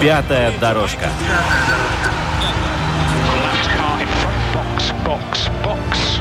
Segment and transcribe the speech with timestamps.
[0.00, 1.10] Пятая дорожка.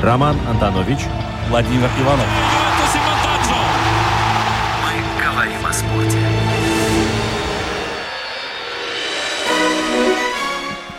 [0.02, 1.00] Роман Антонович.
[1.48, 2.26] Владимир Иванов.
[4.84, 6.18] Мы говорим о спорте.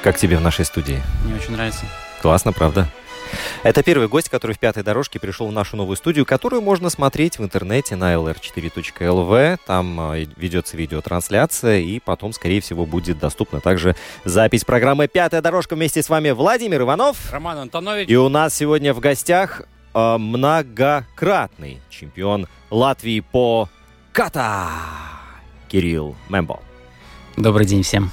[0.03, 1.03] Как тебе в нашей студии?
[1.25, 1.84] Мне очень нравится.
[2.23, 2.89] Классно, правда?
[3.62, 7.39] Это первый гость, который в пятой дорожке пришел в нашу новую студию, которую можно смотреть
[7.39, 9.59] в интернете на lr4.lv.
[9.66, 15.75] Там э, ведется видеотрансляция, и потом, скорее всего, будет доступна также запись программы «Пятая дорожка»
[15.77, 17.33] вместе с вами Владимир Иванов.
[17.33, 18.08] Роман Антонович.
[18.08, 19.62] И у нас сегодня в гостях
[19.95, 23.69] э, многократный чемпион Латвии по
[24.12, 24.69] ката
[25.69, 26.61] Кирилл Мембо.
[27.36, 28.11] Добрый день всем.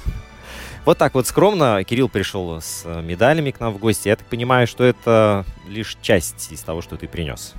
[0.88, 4.08] Вот так вот скромно Кирилл пришел с э, медалями к нам в гости.
[4.08, 7.52] Я так понимаю, что это лишь часть из того, что ты принес.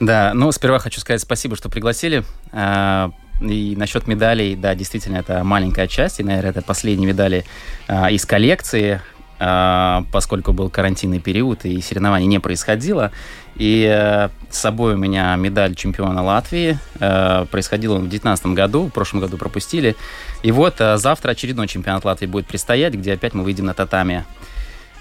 [0.00, 2.24] Да, ну, сперва хочу сказать спасибо, что пригласили.
[2.52, 7.46] А, И насчет медалей, да, действительно, это маленькая часть, и, наверное, это последние медали
[7.88, 9.00] а, из коллекции,
[9.38, 13.12] поскольку был карантинный период и соревнований не происходило.
[13.56, 16.78] И э, с собой у меня медаль чемпиона Латвии.
[17.00, 19.96] Э, Происходил он в 2019 году, в прошлом году пропустили.
[20.42, 24.24] И вот э, завтра очередной чемпионат Латвии будет предстоять, где опять мы выйдем на татами.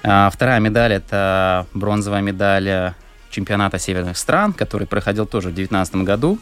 [0.04, 2.94] А, Вторая медаль– это бронзовая медаль
[3.30, 6.40] чемпионата северных стран, который проходил тоже в 2019 году.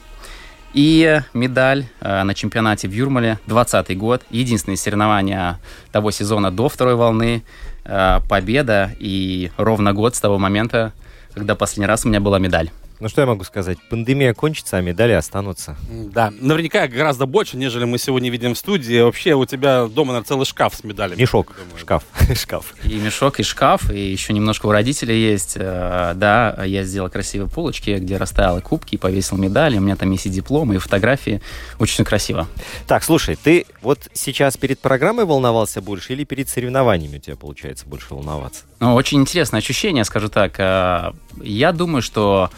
[0.73, 4.21] И медаль э, на чемпионате в Юрмале 2020 год.
[4.29, 5.59] Единственные соревнования
[5.91, 7.43] того сезона до второй волны.
[7.85, 10.93] Э, победа и ровно год с того момента,
[11.33, 12.69] когда последний раз у меня была медаль.
[13.03, 13.77] Ну что я могу сказать?
[13.89, 15.75] Пандемия кончится, а медали останутся.
[15.89, 19.01] Да, наверняка гораздо больше, нежели мы сегодня видим в студии.
[19.01, 21.19] Вообще у тебя дома, наверное, целый шкаф с медалями.
[21.19, 21.77] Мешок, Думаю.
[21.81, 22.73] шкаф, шкаф.
[22.85, 25.57] И мешок, и шкаф, и еще немножко у родителей есть.
[25.57, 29.77] Э, Да, я сделал красивые полочки, где расставил кубки, повесил медали.
[29.79, 31.41] У меня там есть и дипломы, и фотографии.
[31.79, 32.47] Очень красиво.
[32.87, 37.85] Так, слушай, ты вот сейчас перед программой волновался больше или перед соревнованиями у тебя получается
[37.85, 38.63] больше волноваться?
[38.79, 40.53] Ну, очень интересное ощущение, скажу так.
[40.57, 42.49] Э, Я думаю, что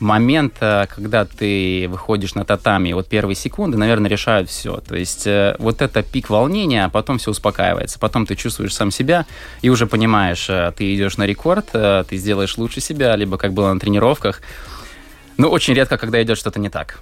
[0.00, 4.78] момент, э, когда ты выходишь на татами, вот первые секунды, наверное, решают все.
[4.78, 7.98] То есть э, вот это пик волнения, а потом все успокаивается.
[7.98, 9.26] Потом ты чувствуешь сам себя
[9.62, 13.72] и уже понимаешь, э, ты идешь на рекорд, ты сделаешь лучше себя, либо как было
[13.72, 14.40] на тренировках.
[15.36, 17.00] Но очень редко, когда идет что-то не так.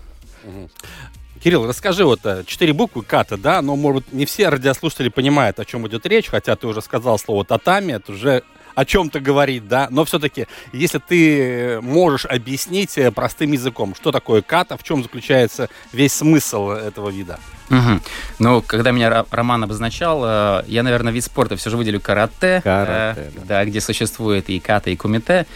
[1.42, 5.86] Кирилл, расскажи, вот четыре буквы ката, да, но, может, не все радиослушатели понимают, о чем
[5.86, 8.42] идет речь, хотя ты уже сказал слово татами, это уже
[8.74, 14.42] о чем-то говорит, да, но все-таки, если ты можешь объяснить э, простым языком, что такое
[14.42, 17.38] ката, в чем заключается весь смысл этого вида?
[17.68, 18.02] Мгм.
[18.38, 22.60] Ну, когда меня Роман обозначал, э, я, наверное, вид спорта все же выделю карате.
[22.62, 23.44] Карате, э, да.
[23.44, 25.46] да, где существует и ката, и кумите.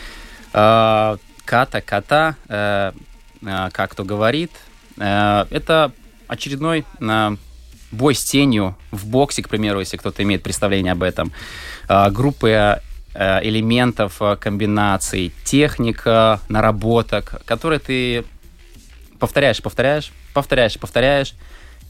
[0.53, 2.93] Э, Ката, ката, э,
[3.43, 4.53] э, как кто говорит,
[4.97, 5.93] э, это
[6.29, 7.37] очередной э,
[7.91, 11.33] бой с тенью в боксе, к примеру, если кто-то имеет представление об этом.
[11.89, 12.81] Э, Группы э,
[13.15, 18.25] элементов, э, комбинаций, техника, наработок, которые ты
[19.19, 21.35] повторяешь, повторяешь, повторяешь, повторяешь,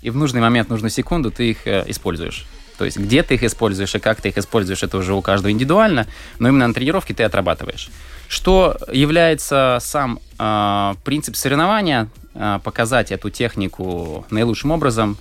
[0.02, 2.46] и в нужный момент, в нужную секунду ты их э, используешь.
[2.76, 5.52] То есть где ты их используешь и как ты их используешь, это уже у каждого
[5.52, 6.06] индивидуально,
[6.38, 7.90] но именно на тренировке ты отрабатываешь.
[8.28, 15.16] Что является сам э, принцип соревнования, э, показать эту технику наилучшим образом,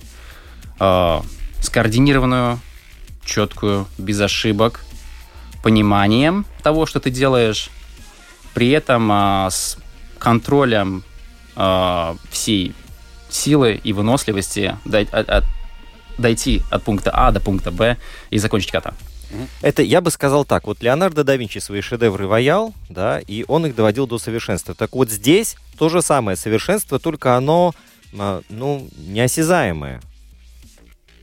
[0.80, 1.20] э,
[1.60, 2.58] скоординированную,
[3.24, 4.84] четкую, без ошибок,
[5.62, 7.70] пониманием того, что ты делаешь,
[8.54, 9.78] при этом а, с
[10.18, 11.04] контролем
[11.56, 12.74] а, всей
[13.30, 15.44] силы и выносливости дай- от- от-
[16.18, 17.96] дойти от пункта А до пункта Б
[18.30, 18.94] и закончить ката.
[19.62, 23.64] Это, я бы сказал так, вот Леонардо да Винчи свои шедевры ваял, да, и он
[23.64, 24.74] их доводил до совершенства.
[24.74, 27.74] Так вот здесь то же самое совершенство, только оно,
[28.18, 30.02] а, ну, неосязаемое.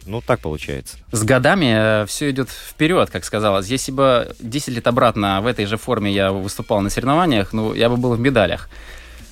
[0.10, 0.98] Ну, так получается.
[1.12, 3.68] С годами все идет вперед, как сказалось.
[3.68, 7.90] Если бы 10 лет обратно в этой же форме я выступал на соревнованиях, ну, я
[7.90, 8.70] бы был в медалях.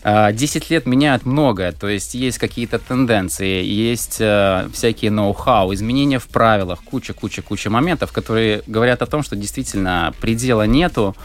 [0.04, 6.20] А, 10 лет меняют многое, то есть есть какие-то тенденции, есть э, всякие ноу-хау, изменения
[6.20, 11.16] в правилах, куча-куча-куча моментов, которые говорят о том, что действительно предела нету,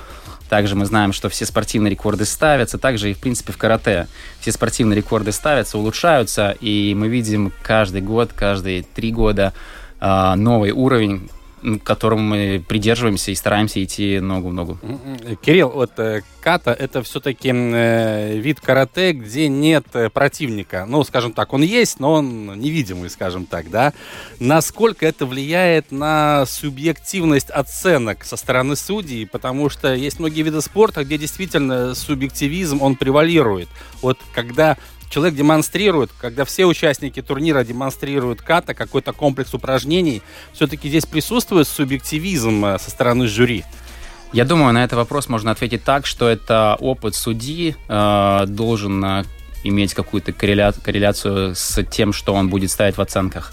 [0.52, 2.76] Также мы знаем, что все спортивные рекорды ставятся.
[2.76, 4.06] Также и, в принципе, в карате
[4.38, 6.54] все спортивные рекорды ставятся, улучшаются.
[6.60, 9.54] И мы видим каждый год, каждые три года
[9.98, 11.30] э, новый уровень
[11.84, 14.78] которому мы придерживаемся и стараемся идти ногу в ногу.
[15.42, 20.84] Кирилл, вот э, ката это все-таки э, вид карате, где нет э, противника.
[20.88, 23.92] Ну, скажем так, он есть, но он невидимый, скажем так, да.
[24.40, 29.26] Насколько это влияет на субъективность оценок со стороны судей?
[29.26, 33.68] Потому что есть многие виды спорта, где действительно субъективизм, он превалирует.
[34.00, 34.76] Вот когда
[35.12, 40.22] человек демонстрирует, когда все участники турнира демонстрируют ката, какой-то комплекс упражнений,
[40.54, 43.64] все-таки здесь присутствует субъективизм э, со стороны жюри?
[44.32, 49.24] Я думаю, на этот вопрос можно ответить так, что это опыт судьи э, должен э,
[49.64, 50.72] иметь какую-то корреля...
[50.72, 53.52] корреляцию с тем, что он будет ставить в оценках.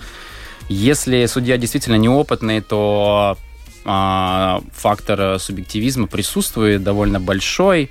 [0.69, 3.37] Если судья действительно неопытный, то
[3.83, 7.89] э, фактор субъективизма присутствует довольно большой.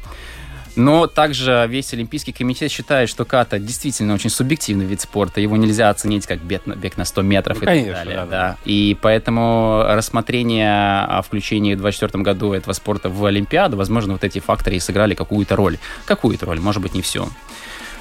[0.77, 5.41] Но также весь Олимпийский комитет считает, что ката действительно очень субъективный вид спорта.
[5.41, 8.17] Его нельзя оценить как бег на, бег на 100 метров ну, и конечно, так далее.
[8.17, 8.57] Да, да.
[8.65, 14.39] И поэтому рассмотрение о включении в 2024 году этого спорта в Олимпиаду, возможно, вот эти
[14.39, 15.79] факторы и сыграли какую-то роль.
[16.05, 17.29] Какую-то роль, может быть, не всю.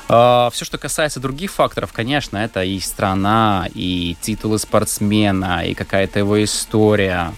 [0.10, 6.20] Uh, все, что касается других факторов, конечно, это и страна, и титулы спортсмена, и какая-то
[6.20, 7.34] его история.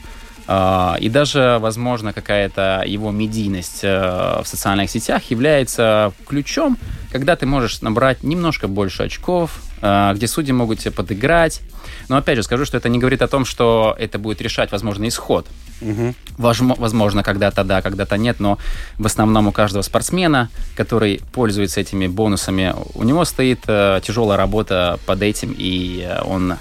[0.52, 6.76] А, и даже, возможно, какая-то его медийность э, в социальных сетях является ключом,
[7.12, 11.62] когда ты можешь набрать немножко больше очков, э, где судьи могут тебе подыграть.
[12.08, 15.08] Но опять же скажу, что это не говорит о том, что это будет решать, возможно,
[15.08, 15.46] исход.
[15.82, 16.16] Угу.
[16.40, 18.58] Возможно, когда-то да, когда-то нет, но
[18.98, 25.00] в основном у каждого спортсмена, который пользуется этими бонусами, у него стоит э, тяжелая работа
[25.06, 26.56] под этим, и он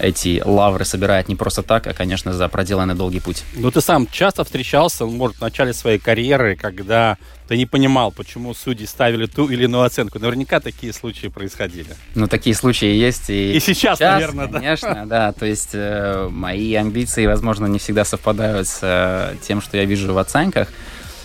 [0.00, 3.44] эти лавры собирает не просто так, а, конечно, за проделанный долгий путь.
[3.54, 7.18] Ну, ты сам часто встречался, может, в начале своей карьеры, когда
[7.48, 10.18] ты не понимал, почему судьи ставили ту или иную оценку.
[10.18, 11.96] Наверняка такие случаи происходили.
[12.14, 13.28] Ну, такие случаи есть.
[13.28, 14.58] И, и сейчас, сейчас, наверное, да.
[14.60, 15.32] Конечно, да.
[15.32, 20.12] То есть э, мои амбиции, возможно, не всегда совпадают с э, тем, что я вижу
[20.14, 20.68] в оценках.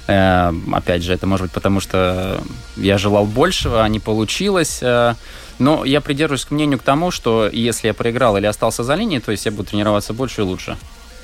[0.08, 2.42] Э, опять же, это может быть потому, что
[2.76, 4.80] я желал большего, а не получилось.
[4.82, 5.16] Э,
[5.60, 9.20] но я придерживаюсь к мнению к тому, что если я проиграл или остался за линией,
[9.20, 10.78] то есть я буду тренироваться больше и лучше.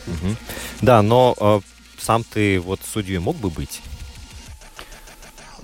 [0.08, 0.36] Угу.
[0.82, 1.60] Да, но э,
[2.00, 3.82] сам ты вот судьей мог бы быть?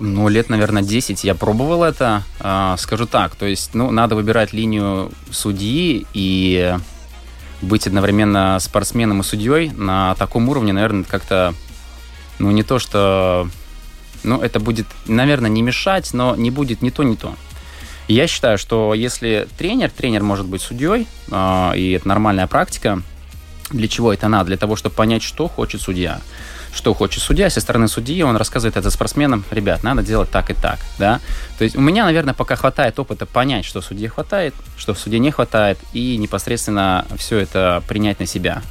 [0.00, 2.22] Ну, лет, наверное, 10 я пробовал это.
[2.40, 6.76] Э, скажу так, то есть, ну, надо выбирать линию судьи и
[7.60, 11.54] быть одновременно спортсменом и судьей на таком уровне, наверное, как-то,
[12.38, 13.48] ну, не то, что...
[14.24, 17.34] Ну, это будет, наверное, не мешать, но не будет ни то, ни то.
[18.08, 23.02] Я считаю, что если тренер, тренер может быть судьей, э, и это нормальная практика,
[23.70, 24.46] для чего это надо?
[24.46, 26.20] Для того, чтобы понять, что хочет судья.
[26.72, 30.54] Что хочет судья, со стороны судьи он рассказывает это спортсменам, ребят, надо делать так и
[30.54, 31.20] так, да.
[31.58, 35.18] То есть у меня, наверное, пока хватает опыта понять, что судье хватает, что в суде
[35.18, 38.62] не хватает, и непосредственно все это принять на себя.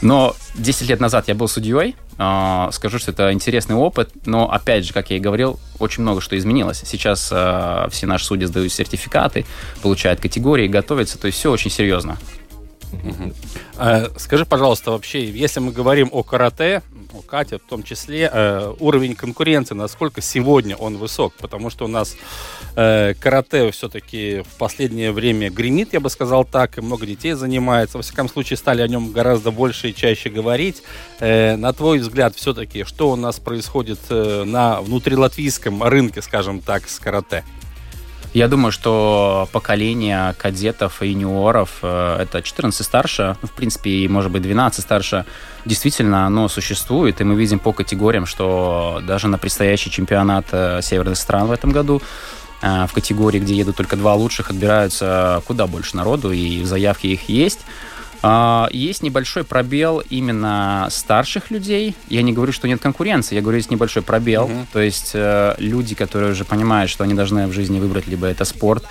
[0.00, 4.84] Но 10 лет назад я был судьей, а, скажу, что это интересный опыт, но, опять
[4.84, 6.82] же, как я и говорил, очень много что изменилось.
[6.84, 9.46] Сейчас а, все наши судьи сдают сертификаты,
[9.82, 12.18] получают категории, готовятся, то есть все очень серьезно.
[13.76, 16.82] А, скажи, пожалуйста, вообще, если мы говорим о карате,
[17.14, 21.34] о Кате в том числе, э, уровень конкуренции, насколько сегодня он высок?
[21.34, 22.16] Потому что у нас
[22.76, 27.98] э, карате все-таки в последнее время гремит, я бы сказал так, и много детей занимается.
[27.98, 30.82] Во всяком случае, стали о нем гораздо больше и чаще говорить.
[31.20, 36.88] Э, на твой взгляд, все-таки, что у нас происходит э, на внутрилатвийском рынке, скажем так,
[36.88, 37.44] с карате?
[38.34, 44.08] Я думаю, что поколение кадетов и юниоров, э, это 14 старше, ну, в принципе, и,
[44.08, 45.24] может быть, 12 старше,
[45.64, 51.16] действительно, оно существует, и мы видим по категориям, что даже на предстоящий чемпионат э, северных
[51.16, 52.02] стран в этом году
[52.60, 57.30] э, в категории, где едут только два лучших, отбираются куда больше народу, и заявки их
[57.30, 57.60] есть.
[58.22, 61.94] А, есть небольшой пробел именно старших людей.
[62.08, 64.44] Я не говорю, что нет конкуренции, я говорю, есть небольшой пробел.
[64.44, 64.66] Угу.
[64.72, 68.44] То есть э, люди, которые уже понимают, что они должны в жизни выбрать либо это
[68.44, 68.84] спорт,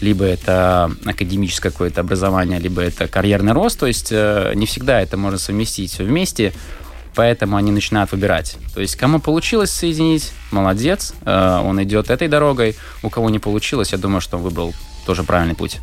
[0.00, 3.78] либо это академическое какое-то образование, либо это карьерный рост.
[3.80, 6.52] То есть э, не всегда это можно совместить все вместе.
[7.14, 8.56] Поэтому они начинают выбирать.
[8.74, 12.76] То есть, кому получилось соединить, молодец, э, он идет этой дорогой.
[13.02, 14.74] У кого не получилось, я думаю, что он выбрал
[15.06, 15.78] тоже правильный путь.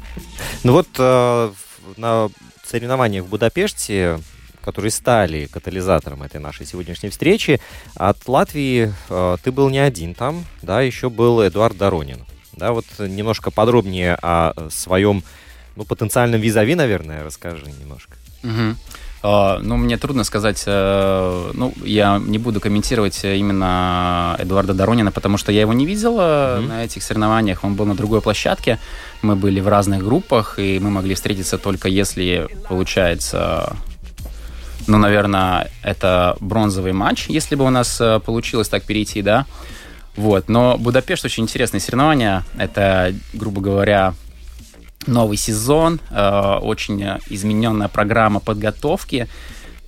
[0.63, 1.51] Ну вот э,
[1.97, 2.29] на
[2.71, 4.19] соревнованиях в Будапеште,
[4.63, 7.59] которые стали катализатором этой нашей сегодняшней встречи,
[7.95, 12.25] от Латвии э, ты был не один там, да, еще был Эдуард Доронин.
[12.53, 15.23] Да, вот немножко подробнее о своем
[15.75, 18.13] ну, потенциальном визави, наверное, расскажи немножко.
[18.43, 18.75] Угу.
[19.23, 25.37] Uh, ну, мне трудно сказать, uh, ну, я не буду комментировать именно Эдуарда Доронина, потому
[25.37, 26.67] что я его не видел mm-hmm.
[26.67, 28.79] на этих соревнованиях, он был на другой площадке,
[29.21, 33.75] мы были в разных группах, и мы могли встретиться только если, получается,
[34.87, 39.45] ну, наверное, это бронзовый матч, если бы у нас получилось так перейти, да,
[40.15, 44.15] вот, но Будапешт очень интересное соревнование, это, грубо говоря,
[45.07, 49.27] новый сезон, э, очень измененная программа подготовки.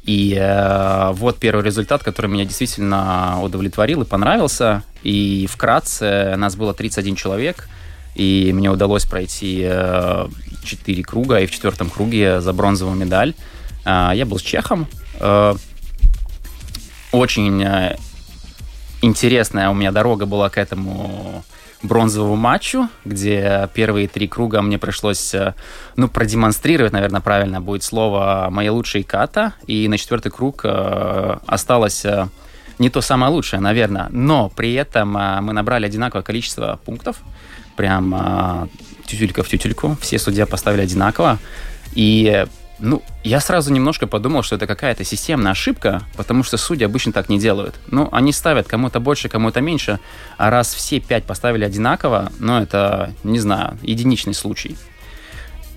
[0.03, 4.83] И э, вот первый результат, который меня действительно удовлетворил и понравился.
[5.01, 7.69] И вкратце нас было 31 человек,
[8.15, 10.27] и мне удалось пройти э,
[10.63, 13.33] 4 круга, и в четвертом круге за бронзовую медаль.
[13.85, 14.87] Э, я был с чехом.
[15.19, 15.55] Э,
[17.13, 17.95] очень э,
[19.01, 21.43] интересная у меня дорога была к этому
[21.83, 25.53] бронзовому матчу, где первые три круга мне пришлось, э,
[25.95, 32.05] ну, продемонстрировать, наверное, правильно будет слово, мои лучшие ката, и на четвертый круг э, осталось
[32.05, 32.27] э,
[32.79, 37.17] не то самое лучшее, наверное, но при этом э, мы набрали одинаковое количество пунктов,
[37.75, 38.67] прям э,
[39.05, 41.37] тютелька в тютельку, все судья поставили одинаково,
[41.93, 42.45] и
[42.79, 47.29] ну, я сразу немножко подумал, что это какая-то системная ошибка, потому что судьи обычно так
[47.29, 47.75] не делают.
[47.87, 49.99] Ну, они ставят кому-то больше, кому-то меньше,
[50.37, 54.75] а раз все пять поставили одинаково, ну, это, не знаю, единичный случай.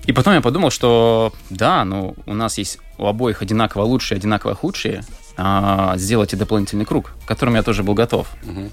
[0.05, 4.55] И потом я подумал, что да, ну, у нас есть у обоих одинаково лучшие, одинаково
[4.55, 5.03] худшие,
[5.35, 8.27] а, сделайте дополнительный круг, к которому я тоже был готов.
[8.43, 8.71] Угу.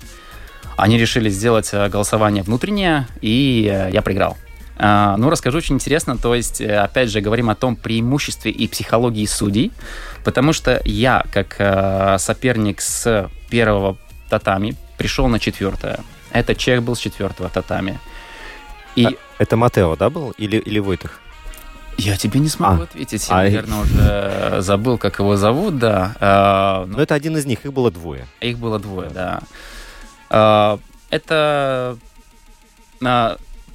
[0.76, 4.36] Они решили сделать э, голосование внутреннее, и э, я проиграл.
[4.76, 6.16] А, ну, расскажу очень интересно.
[6.16, 9.72] То есть, э, опять же, говорим о том преимуществе и психологии судей,
[10.24, 13.96] потому что я, как э, соперник с первого
[14.28, 16.00] татами, пришел на четвертое.
[16.32, 18.00] Это чех был с четвертого татами.
[18.96, 19.06] И...
[19.06, 20.32] А, это Матео, да, был?
[20.32, 21.20] Или, или Войтых?
[21.96, 23.28] Я тебе не смогу а, ответить.
[23.28, 23.42] Я, а...
[23.42, 26.16] наверное, уже забыл, как его зовут, да.
[26.20, 26.96] А, ну...
[26.96, 28.26] Но это один из них, их было двое.
[28.40, 29.40] Их было двое, да.
[30.30, 31.96] А, это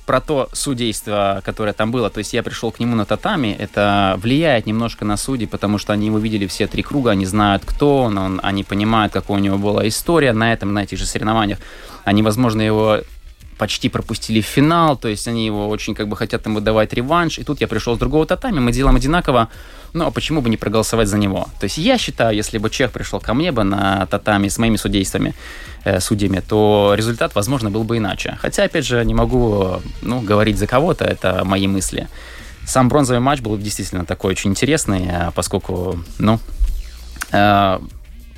[0.10, 2.10] про то судейство, которое там было.
[2.10, 5.94] То есть я пришел к нему на татами, это влияет немножко на судей, потому что
[5.94, 9.40] они его видели все три круга, они знают, кто он, он они понимают, какая у
[9.40, 11.60] него была история на этом, на этих же соревнованиях.
[12.06, 13.02] Они, возможно, его
[13.60, 17.44] почти пропустили финал, то есть они его очень как бы хотят ему давать реванш, и
[17.44, 19.50] тут я пришел с другого татами, мы делаем одинаково,
[19.94, 21.48] ну а почему бы не проголосовать за него?
[21.60, 24.78] То есть я считаю, если бы Чех пришел ко мне бы на татами с моими
[24.78, 25.34] судействами,
[25.84, 28.38] э, судьями, то результат, возможно, был бы иначе.
[28.42, 32.08] Хотя, опять же, не могу ну, говорить за кого-то, это мои мысли.
[32.66, 36.40] Сам бронзовый матч был действительно такой очень интересный, э, поскольку, ну,
[37.34, 37.80] э,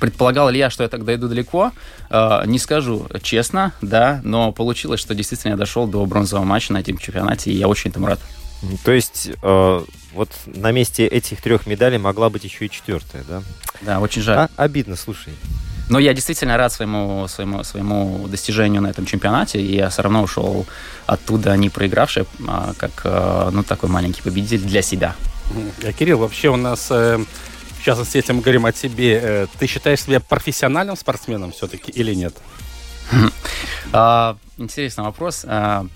[0.02, 1.70] Предполагал ли я, что я так дойду далеко?
[2.10, 6.78] Э, не скажу честно, да, но получилось, что действительно я дошел до бронзового матча на
[6.78, 8.18] этом чемпионате, и я очень этому рад.
[8.84, 9.80] То есть э,
[10.12, 13.42] вот на месте этих трех медалей могла быть еще и четвертая, да?
[13.82, 14.38] Да, очень жаль.
[14.38, 15.34] А, обидно, слушай.
[15.88, 20.24] Но я действительно рад своему, своему, своему достижению на этом чемпионате, и я все равно
[20.24, 20.66] ушел
[21.06, 25.14] оттуда не проигравший, а как э, ну, такой маленький победитель для себя.
[25.84, 27.20] А, Кирилл, вообще у нас э,
[27.82, 32.14] в частности, если мы говорим о тебе, э, ты считаешь себя профессиональным спортсменом все-таки или
[32.14, 32.32] нет?
[33.92, 35.44] А, интересный вопрос.
[35.48, 35.86] А,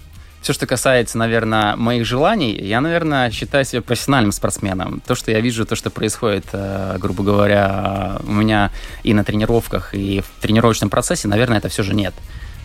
[0.42, 5.00] Все, что касается, наверное, моих желаний, я, наверное, считаю себя профессиональным спортсменом.
[5.06, 8.72] То, что я вижу, то, что происходит, э, грубо говоря, у меня
[9.04, 12.14] и на тренировках, и в тренировочном процессе, наверное, это все же нет.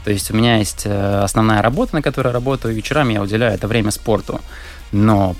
[0.03, 3.53] То есть у меня есть э, основная работа, на которой я работаю, вечерами я уделяю
[3.53, 4.41] это время спорту.
[4.91, 5.35] Но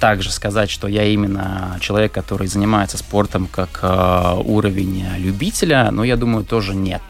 [0.00, 6.16] также сказать, что я именно человек, который занимается спортом как э, уровень любителя, но я
[6.16, 7.02] думаю, тоже нет.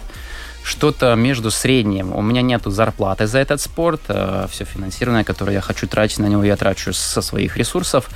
[0.62, 2.14] Что-то между средним.
[2.14, 4.02] У меня нету зарплаты за этот спорт.
[4.08, 8.10] Э, все финансирование, которое я хочу тратить на него, я трачу со своих ресурсов.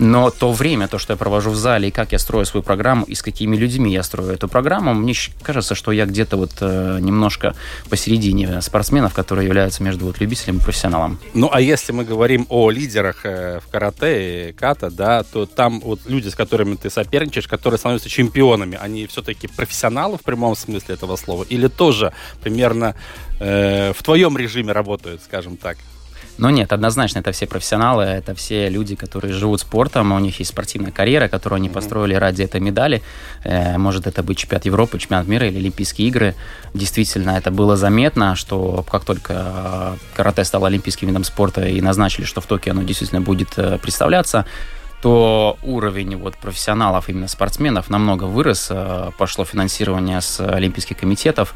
[0.00, 3.04] Но то время, то, что я провожу в зале, и как я строю свою программу,
[3.04, 6.98] и с какими людьми я строю эту программу, мне кажется, что я где-то вот э,
[7.02, 7.54] немножко
[7.90, 11.18] посередине спортсменов, которые являются между вот любителем и профессионалом.
[11.34, 15.80] Ну, а если мы говорим о лидерах э, в карате и ката, да, то там
[15.80, 20.94] вот люди, с которыми ты соперничаешь, которые становятся чемпионами, они все-таки профессионалы в прямом смысле
[20.94, 22.94] этого слова, или тоже примерно
[23.38, 25.76] э, в твоем режиме работают, скажем так?
[26.40, 30.52] Но нет, однозначно это все профессионалы, это все люди, которые живут спортом, у них есть
[30.52, 33.02] спортивная карьера, которую они построили ради этой медали.
[33.44, 36.34] Э, может это быть чемпионат Европы, чемпионат мира или Олимпийские игры.
[36.72, 42.24] Действительно, это было заметно, что как только э, карате стало олимпийским видом спорта и назначили,
[42.24, 44.46] что в Токио оно действительно будет э, представляться,
[45.02, 48.72] то уровень вот профессионалов, именно спортсменов, намного вырос.
[49.18, 51.54] Пошло финансирование с олимпийских комитетов,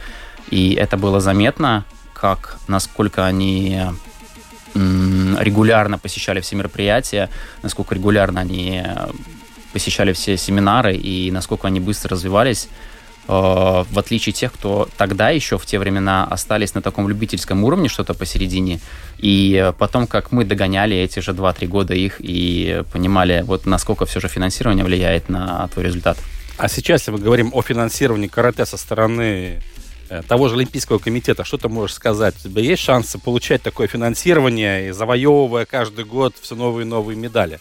[0.51, 3.81] и это было заметно, как насколько они
[4.75, 7.31] регулярно посещали все мероприятия,
[7.63, 8.83] насколько регулярно они
[9.75, 12.69] посещали все семинары и насколько они быстро развивались,
[13.27, 17.89] э, в отличие тех, кто тогда еще в те времена остались на таком любительском уровне,
[17.89, 18.81] что-то посередине.
[19.19, 24.21] И потом, как мы догоняли эти же 2-3 года их и понимали, вот насколько все
[24.21, 26.19] же финансирование влияет на твой результат.
[26.57, 29.61] А сейчас, если мы говорим о финансировании карате со стороны
[30.23, 32.35] того же Олимпийского комитета, что ты можешь сказать?
[32.45, 37.17] У тебя есть шансы получать такое финансирование и завоевывая каждый год все новые и новые
[37.17, 37.61] медали?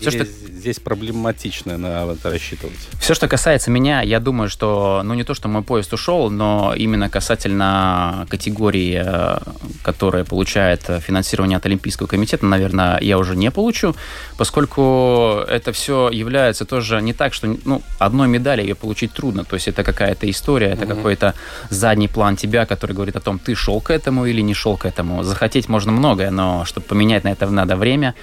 [0.00, 0.24] Все, что...
[0.24, 2.76] Здесь проблематично на это рассчитывать.
[3.00, 6.74] Все, что касается меня, я думаю, что, ну не то, что мой поезд ушел, но
[6.76, 9.38] именно касательно категории, э,
[9.82, 13.94] которая получает финансирование от Олимпийского комитета, наверное, я уже не получу,
[14.36, 19.44] поскольку это все является тоже не так, что ну, одной медали ее получить трудно.
[19.44, 20.96] То есть это какая-то история, это mm-hmm.
[20.96, 21.34] какой-то
[21.70, 24.84] задний план тебя, который говорит о том, ты шел к этому или не шел к
[24.84, 25.22] этому.
[25.22, 28.14] Захотеть можно многое, но чтобы поменять на это надо время.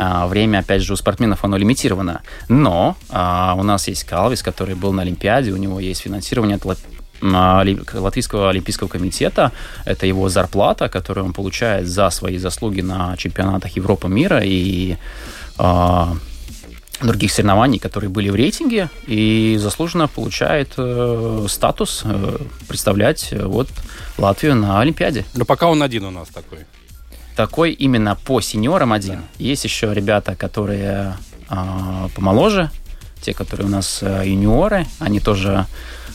[0.00, 2.22] А, время, опять же, у спортсменов оно лимитировано.
[2.48, 6.78] Но а, у нас есть Калвис, который был на Олимпиаде, у него есть финансирование от
[7.20, 7.64] а,
[7.94, 9.50] Латвийского олимпийского комитета.
[9.84, 14.96] Это его зарплата, которую он получает за свои заслуги на чемпионатах Европы, мира и
[15.58, 16.04] э,
[17.00, 22.38] других соревнований, которые были в рейтинге, и заслуженно получает э, статус э,
[22.68, 23.68] представлять э, вот
[24.16, 25.24] Латвию на Олимпиаде.
[25.34, 26.60] Но пока он один у нас такой
[27.38, 29.20] такой именно по сеньорам один.
[29.20, 29.22] Да.
[29.38, 31.14] Есть еще ребята, которые
[31.48, 32.68] э, помоложе,
[33.22, 35.66] те, которые у нас э, юниоры, они тоже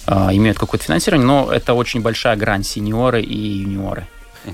[0.06, 4.06] э, имеют какое-то финансирование, но это очень большая грань сеньоры и юниоры.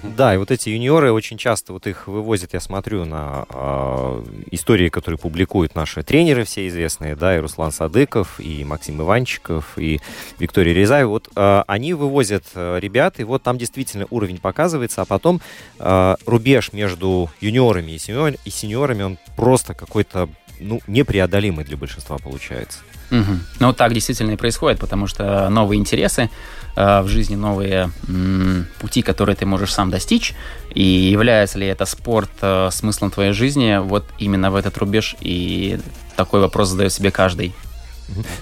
[0.03, 4.89] Да, и вот эти юниоры очень часто вот их вывозят, я смотрю на э, истории,
[4.89, 10.00] которые публикуют наши тренеры все известные, да, и Руслан Садыков, и Максим Иванчиков, и
[10.38, 11.10] Виктория Резаева.
[11.10, 15.41] Вот э, они вывозят э, ребят, и вот там действительно уровень показывается, а потом
[15.79, 20.29] э, рубеж между юниорами и, сеньор, и сеньорами, он просто какой-то
[20.60, 22.79] ну, непреодолимый для большинства получается.
[23.12, 23.39] Угу.
[23.60, 26.29] Ну, так действительно и происходит, потому что новые интересы
[26.76, 27.92] в жизни, новые
[28.80, 30.34] пути, которые ты можешь сам достичь,
[30.74, 35.80] и является ли это спорт э, смыслом твоей жизни, вот именно в этот рубеж, и
[36.16, 37.53] такой вопрос задает себе каждый.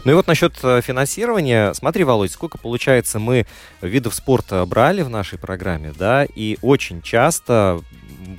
[0.04, 1.74] Ну и вот насчет э, финансирования.
[1.74, 3.46] Смотри, Володь, сколько, получается, мы
[3.82, 7.82] видов спорта брали в нашей программе, да, и очень часто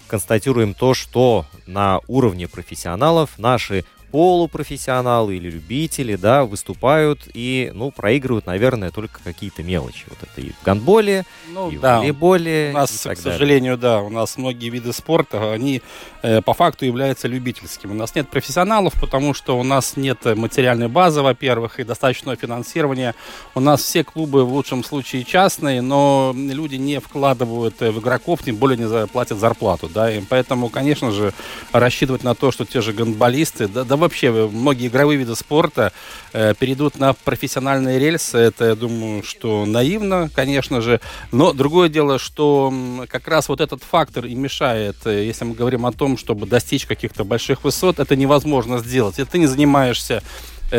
[0.06, 8.46] констатируем то, что на уровне профессионалов наши полупрофессионалы или любители, да, выступают и, ну, проигрывают,
[8.46, 10.04] наверное, только какие-то мелочи.
[10.08, 11.96] Вот это и в гандболе, ну, и да.
[11.96, 12.70] в волейболе.
[12.70, 13.98] У нас, к сожалению, далее.
[13.98, 15.82] да, у нас многие виды спорта, они
[16.22, 17.92] э, по факту являются любительскими.
[17.92, 23.14] У нас нет профессионалов, потому что у нас нет материальной базы, во-первых, и достаточного финансирования.
[23.54, 28.56] У нас все клубы в лучшем случае частные, но люди не вкладывают в игроков, тем
[28.56, 31.34] более не платят зарплату, да, и поэтому, конечно же,
[31.72, 35.92] рассчитывать на то, что те же гандболисты, да, да вообще многие игровые виды спорта
[36.32, 38.38] э, перейдут на профессиональные рельсы.
[38.38, 41.00] Это, я думаю, что наивно, конечно же.
[41.32, 42.72] Но другое дело, что
[43.08, 46.86] как раз вот этот фактор и мешает, э, если мы говорим о том, чтобы достичь
[46.86, 49.18] каких-то больших высот, это невозможно сделать.
[49.18, 50.22] Если ты не занимаешься Э,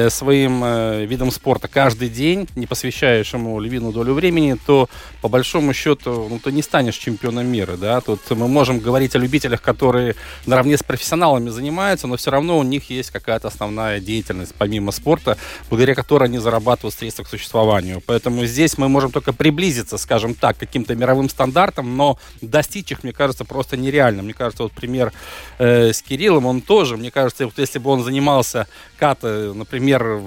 [0.10, 4.88] своим э, видом спорта каждый день, не посвящаешь ему львиную долю времени, то
[5.22, 7.76] по большому счету ну, ты не станешь чемпионом мира.
[7.76, 8.00] Да?
[8.02, 12.64] Тут мы можем говорить о любителях, которые наравне с профессионалами занимаются, но все равно у
[12.64, 15.38] них есть какая-то основная деятельность помимо спорта,
[15.70, 18.02] благодаря которой они зарабатывают средства к существованию.
[18.06, 23.04] Поэтому здесь мы можем только приблизиться, скажем так, к каким-то мировым стандартам, но достичь их,
[23.04, 24.22] мне кажется, просто нереально.
[24.22, 25.12] Мне кажется, вот пример
[25.58, 30.22] э, с Кириллом, он тоже, мне кажется, вот если бы он занимался ката, например, например,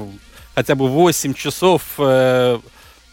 [0.54, 2.58] хотя бы 8 часов э,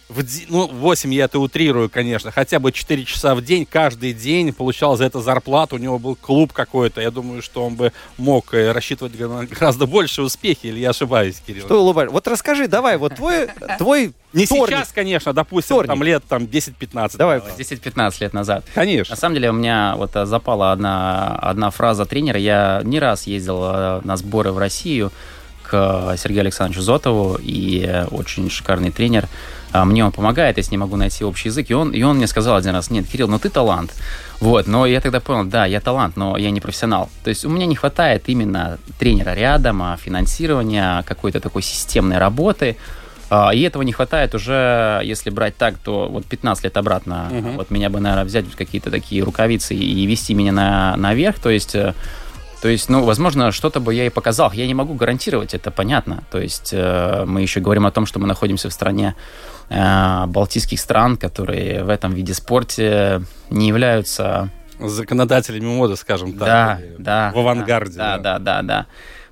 [0.07, 4.53] в, ну, 8 я это утрирую, конечно, хотя бы 4 часа в день, каждый день
[4.53, 8.53] получал за это зарплату, у него был клуб какой-то, я думаю, что он бы мог
[8.53, 11.65] э, рассчитывать гораздо больше успехи, или я ошибаюсь, Кирилл?
[11.65, 12.09] Что улыбаешь?
[12.09, 14.77] Вот расскажи, давай, вот твой, твой Не вторник.
[14.77, 15.89] сейчас, конечно, допустим, вторник.
[15.89, 17.17] там лет там 10-15.
[17.17, 17.39] Давай.
[17.39, 18.65] 10-15 лет назад.
[18.73, 19.13] Конечно.
[19.13, 23.27] На самом деле у меня вот э, запала одна, одна фраза тренера, я не раз
[23.27, 23.59] ездил
[24.03, 25.11] на сборы в Россию,
[25.69, 29.27] к Сергею Александровичу Зотову, и очень шикарный тренер.
[29.71, 31.69] А, мне он помогает, если не могу найти общий язык.
[31.69, 33.93] И он, и он мне сказал один раз, нет, Кирилл, ну ты талант.
[34.39, 37.09] Вот, но я тогда понял, да, я талант, но я не профессионал.
[37.23, 42.77] То есть у меня не хватает именно тренера рядом, а финансирования, какой-то такой системной работы.
[43.29, 47.49] А, и этого не хватает уже, если брать так, то вот 15 лет обратно, угу.
[47.57, 51.39] вот меня бы, наверное, взять какие-то такие рукавицы и вести меня на, наверх.
[51.39, 51.93] То есть э,
[52.61, 54.51] то есть, ну, возможно, что-то бы я и показал.
[54.51, 56.23] Я не могу гарантировать, это понятно.
[56.29, 59.15] То есть, э, мы еще говорим о том, что мы находимся в стране
[59.69, 66.47] э, балтийских стран, которые в этом виде спорте не являются законодателями моды, скажем так.
[66.47, 67.31] Да, да.
[67.33, 67.97] В авангарде.
[67.97, 68.61] Да, да, да, да.
[68.61, 68.85] да.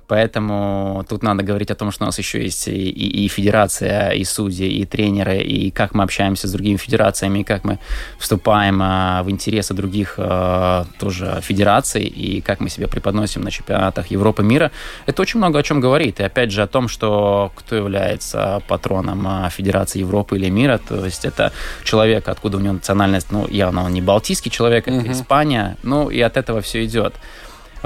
[0.08, 4.10] Поэтому тут надо говорить о том, что у нас еще есть и, и, и федерация,
[4.10, 7.78] и судьи, и тренеры, и как мы общаемся с другими федерациями, и как мы
[8.18, 14.06] вступаем а, в интересы других а, тоже федераций, и как мы себя преподносим на чемпионатах
[14.10, 14.70] Европы, мира.
[15.04, 16.20] Это очень много о чем говорит.
[16.20, 21.04] И опять же о том, что кто является патроном а, Федерации Европы или мира, то
[21.04, 21.52] есть это
[21.84, 25.12] человек, откуда у него национальность, ну, явно он не балтийский человек, это mm-hmm.
[25.12, 27.14] Испания, ну, и от этого все идет.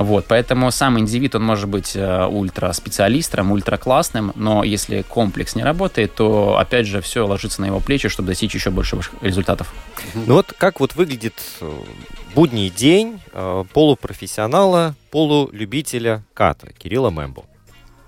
[0.03, 6.15] Вот, поэтому сам индивид, он может быть э, ультра-специалистом, ультра-классным, но если комплекс не работает,
[6.15, 9.73] то, опять же, все ложится на его плечи, чтобы достичь еще больше результатов.
[10.15, 11.73] Ну вот как вот выглядит э,
[12.35, 17.45] будний день э, полупрофессионала, полулюбителя ката Кирилла Мэмбо?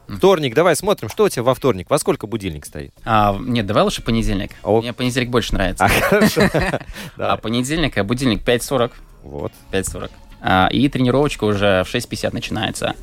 [0.09, 2.93] Вторник, давай смотрим, что у тебя во вторник, во сколько будильник стоит?
[3.05, 4.51] А, нет, давай лучше понедельник.
[4.63, 4.83] О.
[4.83, 5.85] Мне понедельник больше нравится.
[5.85, 6.43] А, хорошо.
[7.17, 8.91] А понедельник, а будильник 5.40.
[9.23, 9.53] Вот.
[9.73, 10.11] 5.40.
[10.47, 12.95] А, и тренировочка уже в 6.50 начинается.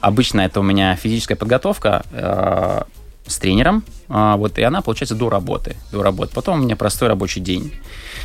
[0.00, 2.82] Обычно это у меня физическая подготовка э,
[3.26, 6.32] с тренером, э, вот, и она получается до работы, до работы.
[6.34, 7.70] Потом у меня простой рабочий день.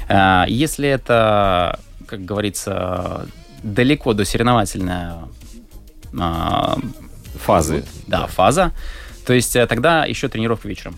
[0.08, 3.28] Э, если это, как говорится,
[3.62, 5.16] далеко до соревновательной
[6.14, 6.76] э,
[7.44, 8.72] фазы, да, да, фаза,
[9.26, 10.96] то есть тогда еще тренировка вечером.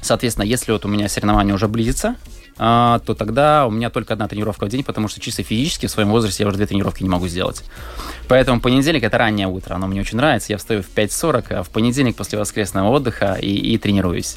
[0.00, 4.26] Соответственно, если вот у меня соревнование уже близится, а, то тогда у меня только одна
[4.26, 7.08] тренировка в день, потому что чисто физически в своем возрасте я уже две тренировки не
[7.08, 7.62] могу сделать.
[8.28, 10.52] Поэтому понедельник это раннее утро, оно мне очень нравится.
[10.52, 14.36] Я встаю в 5.40, а в понедельник после воскресного отдыха и, и тренируюсь.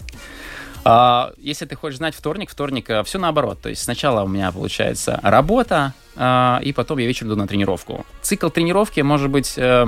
[0.83, 3.59] А, если ты хочешь знать вторник, вторник а, все наоборот.
[3.61, 8.05] То есть сначала у меня получается работа, а, и потом я вечером иду на тренировку.
[8.21, 9.87] Цикл тренировки может быть, а,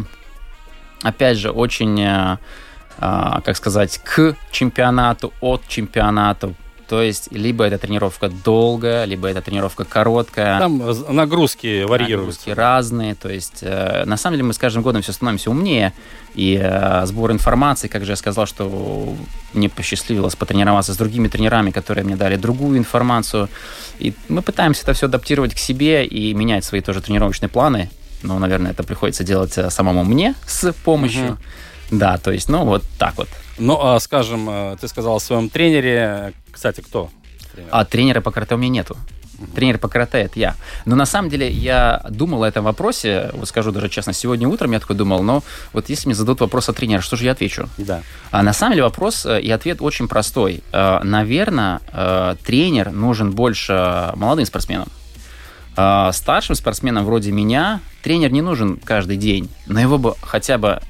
[1.01, 2.39] опять же, очень, а,
[2.99, 6.53] как сказать, к чемпионату, от чемпионата,
[6.87, 10.59] то есть, либо эта тренировка долгая, либо эта тренировка короткая.
[10.59, 12.17] Там нагрузки варьируются.
[12.17, 13.15] Нагрузки разные.
[13.15, 15.93] То есть, э, на самом деле, мы с каждым годом все становимся умнее.
[16.35, 19.15] И э, сбор информации, как же я сказал, что
[19.53, 23.49] мне посчастливилось потренироваться с другими тренерами, которые мне дали другую информацию.
[23.99, 27.89] И мы пытаемся это все адаптировать к себе и менять свои тоже тренировочные планы.
[28.23, 31.33] Ну, наверное, это приходится делать э, самому мне с помощью.
[31.33, 31.37] Угу.
[31.91, 33.29] Да, то есть, ну, вот так вот.
[33.57, 36.33] Ну, а, скажем, э, ты сказал о своем тренере.
[36.51, 37.09] Кстати, кто?
[37.53, 37.69] Тренер?
[37.71, 38.97] А тренера по карате у меня нету.
[39.55, 40.55] Тренер по карате это я.
[40.85, 44.71] Но на самом деле я думал о этом вопросе, вот скажу даже честно, сегодня утром
[44.71, 47.67] я такой думал, но вот если мне зададут вопрос о тренере, что же я отвечу?
[47.77, 48.01] Да.
[48.31, 50.63] А на самом деле вопрос э, и ответ очень простой.
[50.71, 51.81] Э, Наверное,
[52.45, 54.87] тренер нужен больше молодым спортсменам.
[55.73, 60.81] Старшим спортсменам вроде меня тренер не нужен каждый день, но его бы хотя бы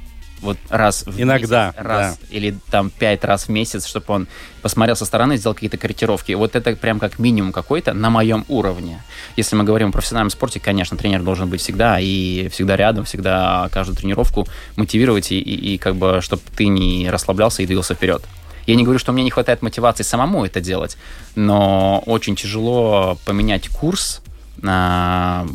[0.44, 2.28] вот раз в Иногда, месяц, раз да.
[2.30, 4.28] или там пять раз в месяц, чтобы он
[4.62, 6.34] посмотрел со стороны, сделал какие-то корректировки.
[6.34, 9.02] Вот это прям как минимум какой-то на моем уровне.
[9.36, 13.70] Если мы говорим о профессиональном спорте, конечно, тренер должен быть всегда и всегда рядом, всегда
[13.72, 18.24] каждую тренировку мотивировать и, и, и как бы, чтобы ты не расслаблялся и двигался вперед.
[18.68, 20.98] Я не говорю, что мне не хватает мотивации самому это делать,
[21.36, 24.22] но очень тяжело поменять курс
[24.58, 25.46] на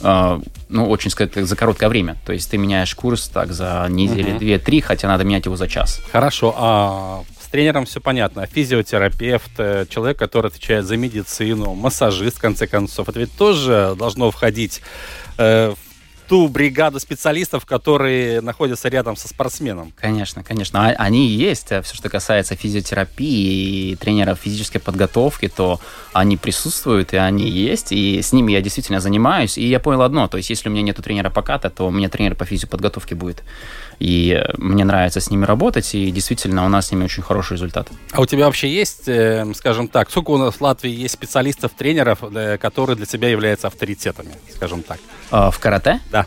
[0.00, 2.16] ну, очень сказать, за короткое время.
[2.26, 4.38] То есть ты меняешь курс так за недели угу.
[4.38, 6.00] две-три, хотя надо менять его за час.
[6.12, 6.54] Хорошо.
[6.56, 8.46] А с тренером все понятно.
[8.46, 13.08] Физиотерапевт, э, человек, который отвечает за медицину, массажист, в конце концов.
[13.08, 14.82] Это ведь тоже должно входить
[15.38, 15.87] э, в
[16.28, 19.92] ту бригаду специалистов, которые находятся рядом со спортсменом.
[19.96, 20.88] Конечно, конечно.
[20.88, 21.72] А, они есть.
[21.72, 25.80] А все, что касается физиотерапии и тренеров физической подготовки, то
[26.12, 27.92] они присутствуют, и они есть.
[27.92, 29.56] И с ними я действительно занимаюсь.
[29.56, 30.28] И я понял одно.
[30.28, 33.14] То есть, если у меня нет тренера по ката, то у меня тренер по физиоподготовке
[33.14, 33.42] будет.
[33.98, 37.88] И мне нравится с ними работать, и действительно у нас с ними очень хороший результат.
[38.12, 41.72] А у тебя вообще есть, э, скажем так, сколько у нас в Латвии есть специалистов,
[41.76, 44.98] тренеров, э, которые для тебя являются авторитетами, скажем так?
[45.30, 46.00] А, в карате?
[46.12, 46.17] Да.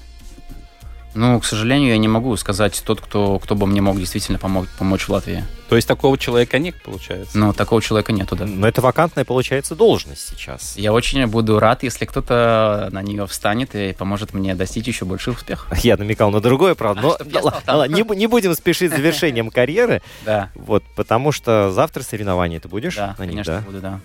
[1.13, 4.67] Ну, к сожалению, я не могу сказать тот, кто, кто бы мне мог действительно помог,
[4.77, 5.43] помочь в Латвии.
[5.69, 7.37] То есть такого человека нет, получается?
[7.37, 8.45] Ну, такого человека нету, да.
[8.45, 10.75] Но это вакантная, получается, должность сейчас.
[10.75, 15.37] Я очень буду рад, если кто-то на нее встанет и поможет мне достичь еще больших
[15.37, 15.67] успехов.
[15.83, 17.01] Я намекал на другое, правда.
[17.01, 17.17] Но,
[17.65, 20.01] а, не, не будем спешить с завершением карьеры.
[20.25, 20.49] Да.
[20.55, 23.99] Вот, потому что завтра соревнования ты будешь да, конечно, буду, да.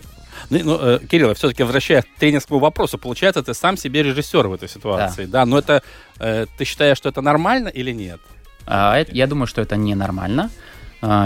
[0.50, 4.52] Ну, ну, э, Кирилл, все-таки возвращаясь к тренерскому вопросу, получается, ты сам себе режиссер в
[4.54, 5.40] этой ситуации, да?
[5.40, 5.46] да?
[5.46, 5.82] Но это,
[6.18, 8.20] э, ты считаешь, что это нормально или нет?
[8.66, 10.50] А, это, я думаю, что это ненормально.
[10.50, 10.75] а,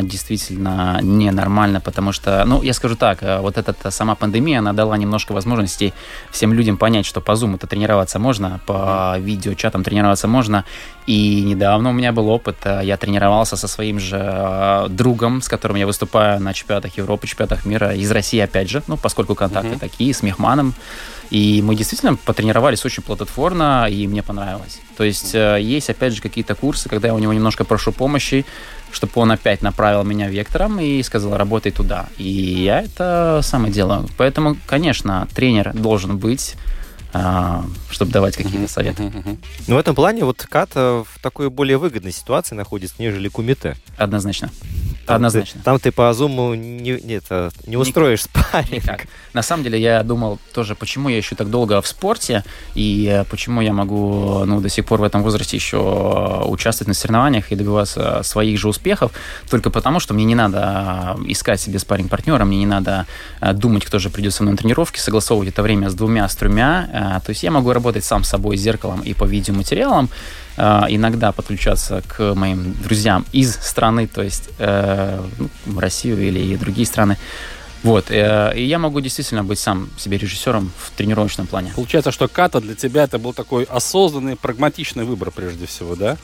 [0.03, 4.97] действительно ненормально, потому что, ну, я скажу так, э, вот эта сама пандемия, она дала
[4.97, 5.95] немножко возможностей
[6.31, 10.65] всем людям понять, что по Zoom это тренироваться можно, по видеочатам тренироваться можно,
[11.07, 15.49] и недавно у меня был опыт, э, я тренировался со своим же э, другом, с
[15.49, 19.75] которым я выступаю на чемпионатах Европы, чемпионатах мира, из России, опять же, ну, поскольку контакты
[19.75, 19.79] mm-hmm.
[19.79, 20.75] такие, с Мехманом,
[21.31, 24.81] и мы действительно потренировались очень плодотворно, и мне понравилось.
[24.97, 28.45] То есть есть, опять же, какие-то курсы, когда я у него немножко прошу помощи,
[28.91, 32.09] чтобы он опять направил меня вектором и сказал, работай туда.
[32.19, 34.09] И я это самое делаю.
[34.17, 36.57] Поэтому, конечно, тренер должен быть
[37.91, 39.13] чтобы давать какие-то советы.
[39.67, 43.77] Ну, в этом плане вот Ката в такой более выгодной ситуации находится, нежели Кумите.
[43.97, 44.51] Однозначно.
[45.07, 45.59] Там Однозначно.
[45.61, 48.71] Ты, там ты по Зуму не, не, это, не устроишь Ник, спарринг.
[48.71, 49.07] Никак.
[49.33, 52.45] На самом деле я думал тоже, почему я еще так долго в спорте,
[52.75, 56.95] и э, почему я могу ну, до сих пор в этом возрасте еще участвовать на
[56.95, 59.13] соревнованиях и добиваться своих же успехов,
[59.49, 63.07] только потому, что мне не надо э, искать себе спарринг-партнера, мне не надо
[63.41, 66.37] э, думать, кто же придет со мной на тренировки, согласовывать это время с двумя, с
[66.37, 66.89] тремя.
[67.25, 70.11] То есть я могу работать сам с собой, с зеркалом и по видеоматериалам,
[70.61, 76.57] Э, иногда подключаться к моим друзьям из страны, то есть э, ну, в Россию или
[76.57, 77.17] другие страны.
[77.83, 81.73] Вот, э, и я могу действительно быть сам себе режиссером в тренировочном плане.
[81.75, 86.19] Получается, что ката для тебя это был такой осознанный, прагматичный выбор прежде всего, да?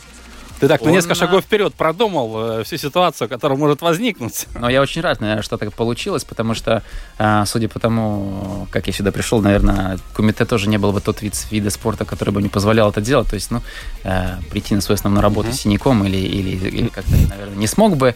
[0.61, 4.47] Ты так на несколько шагов вперед продумал э, всю ситуацию, которая может возникнуть.
[4.59, 6.83] Но я очень рад, наверное, что так получилось, потому что,
[7.19, 11.21] э, судя по тому, как я сюда пришел, наверное, кумите тоже не был бы тот
[11.21, 13.29] вид вида спорта, который бы не позволял это делать.
[13.29, 13.61] То есть, ну,
[14.05, 15.62] э, прийти на свою основную работу mm-hmm.
[15.62, 18.14] синяком или, или, или как-то, наверное, не смог бы.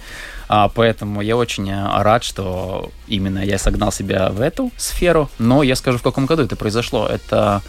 [0.48, 5.28] А, поэтому я очень рад, что именно я согнал себя в эту сферу.
[5.38, 7.06] Но я скажу, в каком году это произошло.
[7.06, 7.62] Это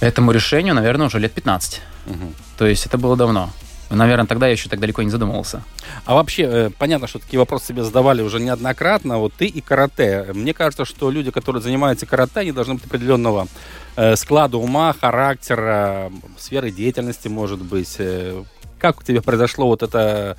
[0.00, 1.80] этому решению, наверное, уже лет 15.
[2.06, 2.16] Угу.
[2.58, 3.50] То есть это было давно.
[3.90, 5.62] Наверное, тогда я еще так далеко не задумывался.
[6.04, 9.18] А вообще, э, понятно, что такие вопросы себе задавали уже неоднократно.
[9.18, 10.26] Вот ты и карате.
[10.34, 13.48] Мне кажется, что люди, которые занимаются карате, они должны быть определенного
[13.96, 17.96] э, склада ума, характера, сферы деятельности, может быть.
[17.98, 18.42] Э,
[18.78, 20.36] как у тебя произошло вот это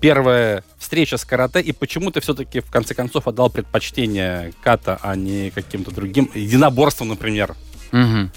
[0.00, 5.16] первая встреча с карате, и почему ты все-таки в конце концов отдал предпочтение ката, а
[5.16, 7.56] не каким-то другим единоборством, например?
[7.90, 8.30] Угу.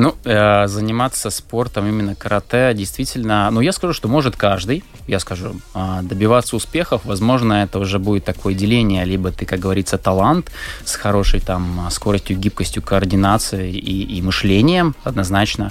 [0.00, 5.56] Ну, э, заниматься спортом, именно карате, действительно, ну, я скажу, что может каждый, я скажу,
[5.74, 10.50] э, добиваться успехов, возможно, это уже будет такое деление, либо ты, как говорится, талант
[10.86, 15.70] с хорошей там скоростью, гибкостью, координацией и, и мышлением, однозначно,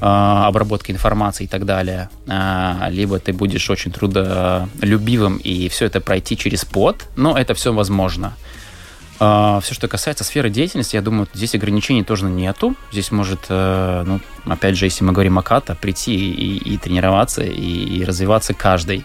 [0.00, 6.00] э, обработкой информации и так далее, э, либо ты будешь очень трудолюбивым и все это
[6.00, 8.32] пройти через пот, но это все возможно.
[9.18, 12.74] А, все, что касается сферы деятельности, я думаю, здесь ограничений тоже нету.
[12.92, 17.42] Здесь может, э, ну, опять же, если мы говорим о ката, прийти и, и тренироваться,
[17.42, 17.50] и,
[17.98, 19.04] и развиваться каждый.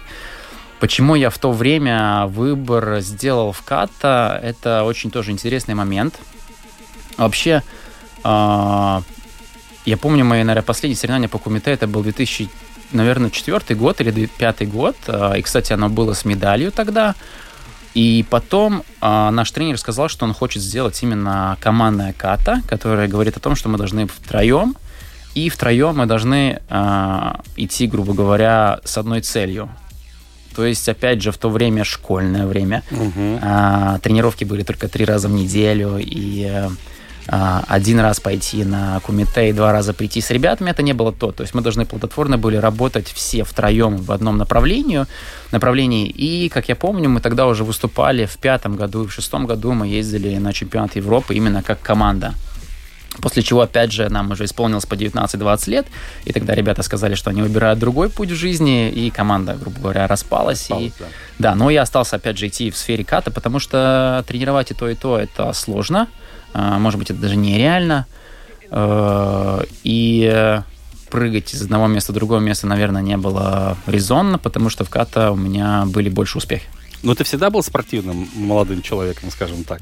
[0.80, 6.20] Почему я в то время выбор сделал в ката, это очень тоже интересный момент.
[7.18, 7.64] Вообще,
[8.24, 9.02] э,
[9.86, 12.50] я помню мои, наверное, последние соревнования по кумите, это был 2000,
[12.92, 14.98] наверное, четвертый год или пятый год.
[15.08, 17.16] Э, и, кстати, оно было с медалью тогда.
[17.94, 23.36] И потом э, наш тренер сказал, что он хочет сделать именно командная ката, которая говорит
[23.38, 24.76] о том, что мы должны втроем,
[25.36, 29.70] и втроем мы должны э, идти, грубо говоря, с одной целью.
[30.56, 32.84] То есть, опять же, в то время школьное время.
[32.92, 33.40] Угу.
[33.42, 36.70] Э, тренировки были только три раза в неделю, и э,
[37.32, 41.32] один раз пойти на кумите и два раза прийти с ребятами, это не было то.
[41.32, 45.06] То есть мы должны плодотворно были работать все втроем в одном направлении,
[45.52, 46.08] направлении.
[46.08, 49.88] И, как я помню, мы тогда уже выступали в пятом году, в шестом году мы
[49.88, 52.34] ездили на чемпионат Европы именно как команда.
[53.20, 55.88] После чего, опять же, нам уже исполнилось по 19-20 лет,
[56.24, 60.08] и тогда ребята сказали, что они выбирают другой путь в жизни, и команда, грубо говоря,
[60.08, 60.70] распалась.
[60.70, 61.04] Распалась и...
[61.38, 61.54] да.
[61.56, 64.96] но я остался, опять же, идти в сфере ката, потому что тренировать и то, и
[64.96, 66.08] то это сложно.
[66.54, 68.06] А, может быть, это даже нереально.
[68.70, 70.62] Э, и
[71.10, 75.32] прыгать из одного места в другое место, наверное, не было резонно, потому что в ката
[75.32, 76.66] у меня были больше успехи.
[77.04, 79.82] Но ты всегда был спортивным молодым человеком, скажем так?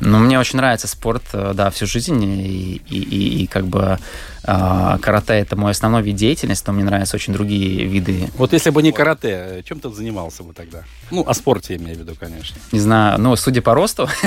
[0.00, 3.98] Ну, мне очень нравится спорт, э, да, всю жизнь, и, и, и, и как бы
[4.44, 8.28] э, карате это мой основной вид деятельности, но мне нравятся очень другие виды.
[8.36, 10.84] Вот если бы не карате, чем ты занимался бы тогда?
[11.10, 12.56] Ну, о спорте я имею в виду, конечно.
[12.72, 14.08] Не знаю, ну, судя по росту...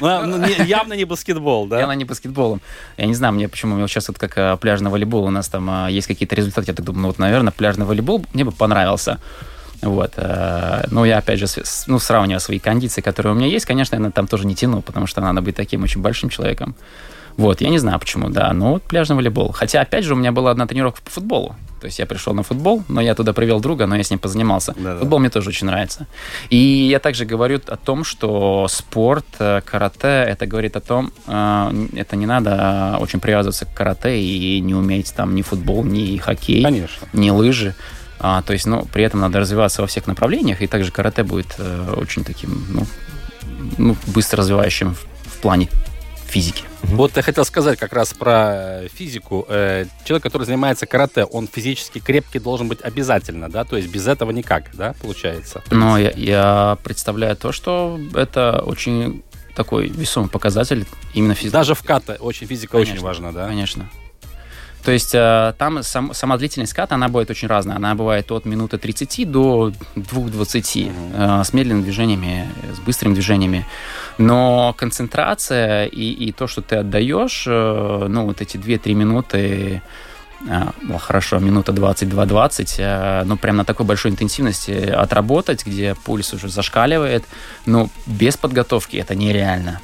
[0.00, 1.80] Ну, а, ну явно не баскетбол, да?
[1.80, 2.60] Явно не баскетболом.
[2.96, 5.86] Я не знаю, мне почему, мне сейчас вот как э, пляжный волейбол, у нас там
[5.86, 9.18] э, есть какие-то результаты, я так думаю, ну, вот, наверное, пляжный волейбол мне бы понравился.
[9.84, 10.12] Вот.
[10.16, 11.46] Э, ну, я, опять же,
[11.86, 15.06] ну, сравнивая свои кондиции, которые у меня есть, конечно, я там тоже не тяну, потому
[15.06, 16.74] что надо быть таким очень большим человеком.
[17.36, 19.52] Вот, я не знаю почему, да, но вот пляжный волейбол.
[19.52, 21.56] Хотя, опять же, у меня была одна тренировка по футболу.
[21.80, 24.18] То есть я пришел на футбол, но я туда привел друга, но я с ним
[24.18, 24.72] позанимался.
[24.76, 25.00] Да-да.
[25.00, 26.06] Футбол мне тоже очень нравится.
[26.48, 31.86] И я также говорю о том, что спорт, э, карате, это говорит о том, э,
[31.96, 36.62] это не надо очень привязываться к карате и не уметь там ни футбол, ни хоккей,
[36.62, 37.06] Конечно.
[37.12, 37.74] ни лыжи.
[38.18, 41.54] А, то есть, ну, при этом надо развиваться во всех направлениях, и также карате будет
[41.58, 42.86] э, очень таким, ну,
[43.78, 45.68] ну, быстро развивающим в, в плане
[46.26, 46.64] физики.
[46.82, 49.46] Вот я хотел сказать как раз про физику.
[49.48, 53.64] Э, человек, который занимается карате, он физически крепкий должен быть обязательно, да?
[53.64, 55.62] То есть без этого никак, да, получается?
[55.70, 59.22] Но я, я представляю то, что это очень
[59.54, 61.52] такой весомый показатель именно физики.
[61.52, 63.46] Даже в ката очень физика конечно, очень важна, да?
[63.46, 63.88] Конечно.
[64.84, 67.76] То есть э, там сам, сама длительность ката, она будет очень разная.
[67.76, 71.40] Она бывает от минуты 30 до 2.20 mm-hmm.
[71.40, 73.66] э, с медленными движениями, с быстрыми движениями.
[74.18, 79.82] Но концентрация и, и то, что ты отдаешь, э, ну, вот эти 2-3 минуты,
[80.82, 86.50] ну, хорошо, минута 22-20, э, ну, прям на такой большой интенсивности отработать, где пульс уже
[86.50, 87.24] зашкаливает,
[87.64, 89.80] ну, без подготовки это нереально.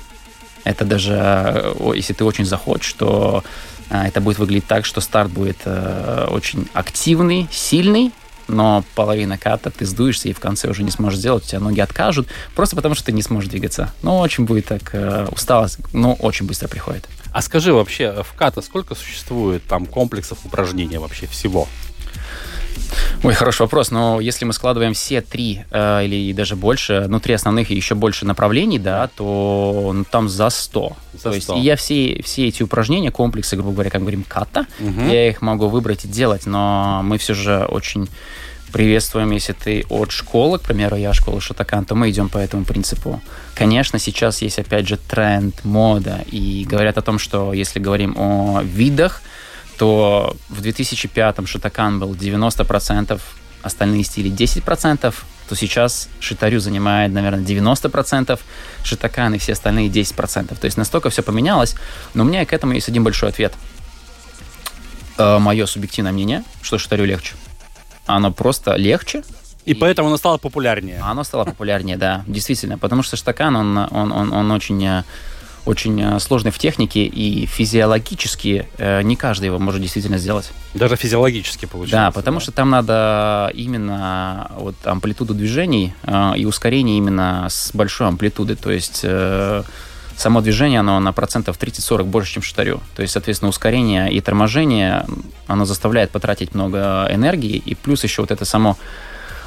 [0.64, 3.42] Это даже, э, если ты очень захочешь, то
[3.90, 8.12] а, это будет выглядеть так, что старт будет э, очень активный, сильный,
[8.46, 11.80] но половина ката ты сдуешься и в конце уже не сможешь сделать, у тебя ноги
[11.80, 13.92] откажут, просто потому что ты не сможешь двигаться.
[14.02, 17.08] Но очень будет так э, усталость, но очень быстро приходит.
[17.32, 21.68] А скажи вообще, в ката сколько существует там комплексов упражнений вообще всего?
[23.22, 23.90] Ой, хороший вопрос.
[23.90, 27.94] Но если мы складываем все три э, или даже больше, ну, три основных и еще
[27.94, 30.96] больше направлений, да, то ну, там за 100.
[31.12, 31.34] За то 100.
[31.34, 35.02] есть я все, все эти упражнения, комплексы, грубо говоря, как мы говорим, ката, угу.
[35.08, 38.08] я их могу выбрать и делать, но мы все же очень
[38.70, 42.64] приветствуем, если ты от школы, к примеру, я школа Шатакан, то мы идем по этому
[42.64, 43.20] принципу.
[43.54, 48.62] Конечно, сейчас есть, опять же, тренд, мода, и говорят о том, что если говорим о
[48.62, 49.22] видах,
[49.80, 53.18] то в 2005-м Шатакан был 90%,
[53.62, 55.14] остальные стили 10%,
[55.48, 58.38] то сейчас Шитарю занимает, наверное, 90%,
[58.84, 60.54] Шитакан и все остальные 10%.
[60.54, 61.76] То есть настолько все поменялось,
[62.12, 63.54] но у меня к этому есть один большой ответ.
[65.16, 67.32] Э, мое субъективное мнение, что Шитарю легче.
[68.04, 69.22] Оно просто легче,
[69.64, 71.00] и, и поэтому оно стало популярнее.
[71.00, 72.76] Оно стало популярнее, да, действительно.
[72.76, 75.04] Потому что Штакан, он, он, он, он очень э,
[75.66, 80.50] очень э, сложный в технике, и физиологически э, не каждый его может действительно сделать.
[80.74, 81.96] Даже физиологически получается.
[81.96, 82.42] Да, потому да?
[82.42, 88.56] что там надо именно вот амплитуду движений э, и ускорение именно с большой амплитуды.
[88.56, 89.04] То есть
[90.16, 92.80] само движение, оно на процентов 30-40 больше, чем штарю.
[92.94, 95.06] То есть, соответственно, ускорение и торможение,
[95.46, 98.76] оно заставляет потратить много энергии, и плюс еще вот это само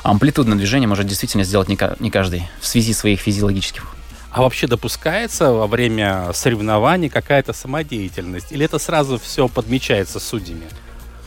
[0.02, 3.86] амплитудное движение может действительно сделать не каждый в связи своих физиологических
[4.34, 8.52] а вообще допускается во время соревнований какая-то самодеятельность?
[8.52, 10.64] Или это сразу все подмечается судьями?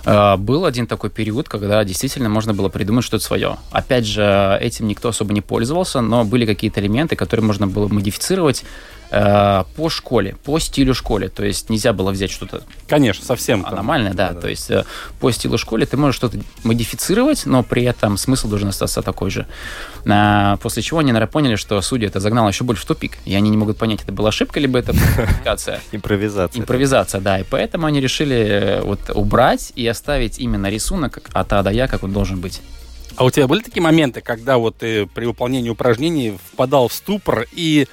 [0.05, 3.59] А, был один такой период, когда действительно можно было придумать что-то свое.
[3.71, 8.65] Опять же, этим никто особо не пользовался, но были какие-то элементы, которые можно было модифицировать
[9.11, 11.29] Э, по школе, по стилю школе.
[11.29, 12.63] То есть нельзя было взять что-то...
[12.89, 13.65] Конечно, совсем.
[13.65, 14.29] Аномальное, да.
[14.29, 14.41] да, да.
[14.41, 14.85] То есть э,
[15.21, 19.47] по стилу школе ты можешь что-то модифицировать, но при этом смысл должен остаться такой же.
[20.09, 23.19] А, после чего они, наверное, поняли, что судья это загнало еще больше в тупик.
[23.25, 25.81] И они не могут понять, это была ошибка, либо это модификация.
[25.93, 26.61] Импровизация.
[26.61, 27.39] Импровизация, да.
[27.39, 31.87] И поэтому они решили э, вот убрать и оставить именно рисунок от А до Я,
[31.87, 32.61] как он должен быть.
[33.17, 37.47] А у тебя были такие моменты, когда вот ты при выполнении упражнений впадал в ступор
[37.53, 37.87] и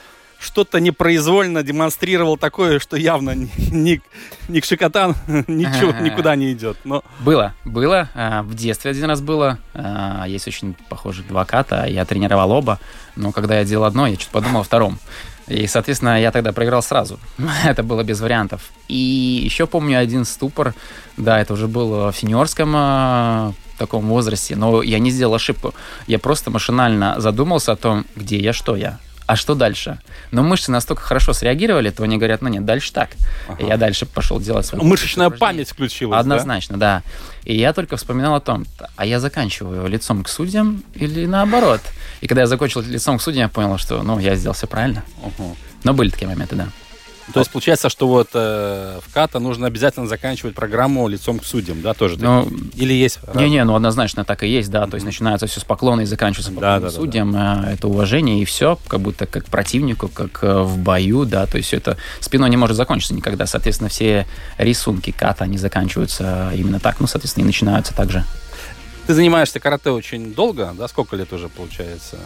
[0.43, 3.33] что-то непроизвольно демонстрировал такое, что явно
[3.71, 4.01] ни,
[4.47, 5.15] ни к Шикотан
[5.47, 6.77] ничего, никуда не идет.
[6.83, 7.03] Но...
[7.19, 8.09] Было, было.
[8.13, 9.57] А, в детстве один раз было.
[9.73, 11.85] А, есть очень похожих два ката.
[11.85, 12.79] Я тренировал оба.
[13.15, 14.99] Но когда я делал одно, я что-то подумал о втором.
[15.47, 17.19] И, соответственно, я тогда проиграл сразу.
[17.65, 18.71] это было без вариантов.
[18.89, 20.73] И еще помню один ступор.
[21.15, 25.73] Да, это уже был в сеньорском а, таком возрасте, но я не сделал ошибку.
[26.07, 29.99] Я просто машинально задумался о том, где я, что я а что дальше?
[30.31, 33.11] Но мышцы настолько хорошо среагировали, то они говорят, ну нет, дальше так.
[33.47, 33.63] Ага.
[33.63, 37.03] И я дальше пошел делать свою Мышечная память включилась, Однозначно, да?
[37.03, 37.49] да.
[37.49, 41.81] И я только вспоминал о том, а я заканчиваю лицом к судьям или наоборот?
[42.21, 45.03] И когда я закончил лицом к судьям, я понял, что, ну, я сделал все правильно.
[45.21, 45.57] Угу.
[45.83, 46.67] Но были такие моменты, да.
[47.31, 51.81] То есть получается, что вот э, в КАТа нужно обязательно заканчивать программу лицом к судьям,
[51.81, 52.17] да, тоже?
[52.19, 53.19] Ну, Или есть?
[53.33, 54.83] Не-не, ну однозначно так и есть, да.
[54.83, 54.89] Mm-hmm.
[54.89, 57.31] То есть начинается все с поклона и заканчивается поклоном да, да, судьям.
[57.31, 57.71] Да, да.
[57.71, 61.45] Это уважение и все, как будто как противнику, как э, в бою, да.
[61.45, 63.45] То есть все это спиной не может закончиться никогда.
[63.45, 68.25] Соответственно, все рисунки КАТа, они заканчиваются именно так, ну, соответственно, и начинаются также.
[69.07, 70.87] Ты занимаешься карате очень долго, да?
[70.87, 72.17] Сколько лет уже получается?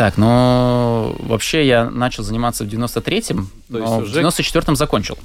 [0.00, 4.22] Так, ну, вообще я начал заниматься в 93-м, но уже...
[4.22, 5.18] в 94-м закончил.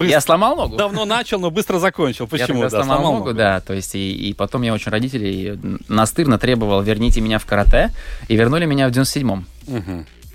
[0.00, 0.76] Я сломал ногу.
[0.76, 2.26] Давно начал, но быстро закончил.
[2.26, 2.64] Почему?
[2.64, 3.60] Я сломал ногу, да.
[3.60, 5.56] То есть, и потом я очень родителей
[5.86, 7.92] настырно требовал, верните меня в карате,
[8.26, 9.46] и вернули меня в 97-м.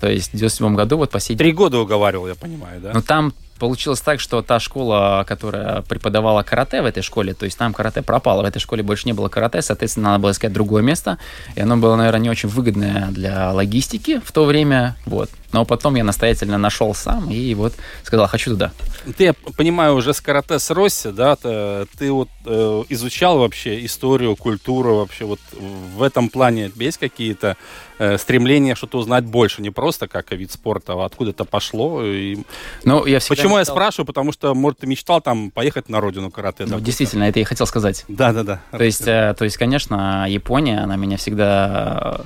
[0.00, 1.36] То есть в 97 году вот последний...
[1.36, 2.92] Три года уговаривал, я понимаю, да?
[2.94, 7.58] Ну там получилось так, что та школа, которая преподавала карате в этой школе, то есть
[7.58, 10.82] там карате пропало, в этой школе больше не было карате, соответственно, надо было искать другое
[10.82, 11.18] место,
[11.54, 15.30] и оно было, наверное, не очень выгодное для логистики в то время, вот.
[15.54, 18.72] Но потом я настоятельно нашел сам и вот сказал, хочу туда.
[19.16, 23.84] Ты, я понимаю, уже с карате с Росси, да, ты, ты вот э, изучал вообще
[23.84, 27.56] историю, культуру вообще вот в этом плане есть какие-то
[28.00, 32.02] э, стремления что-то узнать больше, не просто как вид спорта, а откуда это пошло?
[32.04, 32.38] И...
[32.82, 33.58] Ну, я Почему мечтал...
[33.58, 34.06] я спрашиваю?
[34.06, 36.66] Потому что, может, ты мечтал там поехать на родину карате.
[36.66, 38.04] Ну, действительно, это я хотел сказать.
[38.08, 38.60] Да-да-да.
[38.72, 42.22] То есть, э, то есть, конечно, Япония, она меня всегда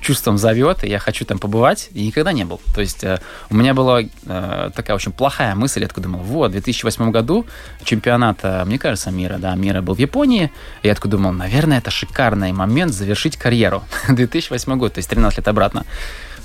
[0.00, 2.60] чувством зовет, и я хочу там побывать, и никогда не был.
[2.74, 6.48] То есть э, у меня была э, такая очень плохая мысль, я такой думал, вот,
[6.48, 7.46] в 2008 году
[7.84, 10.52] чемпионат, мне кажется, мира, да, мира был в Японии,
[10.82, 13.84] и я такой думал, наверное, это шикарный момент завершить карьеру.
[14.08, 15.84] 2008 год, то есть 13 лет обратно.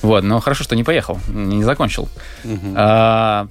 [0.01, 2.07] Вот, но хорошо, что не поехал, не закончил.
[2.45, 2.73] Угу.
[2.75, 3.47] А, Э,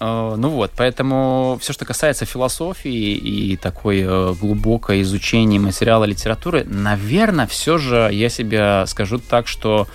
[0.00, 7.48] ну вот, поэтому все, что касается философии и такой э, глубокое изучение материала литературы, наверное,
[7.48, 9.88] все же я себе скажу так, что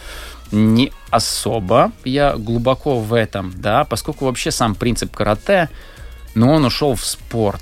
[0.52, 5.70] не особо я глубоко в этом, да, поскольку вообще сам принцип карате,
[6.36, 7.62] но он ушел в спорт.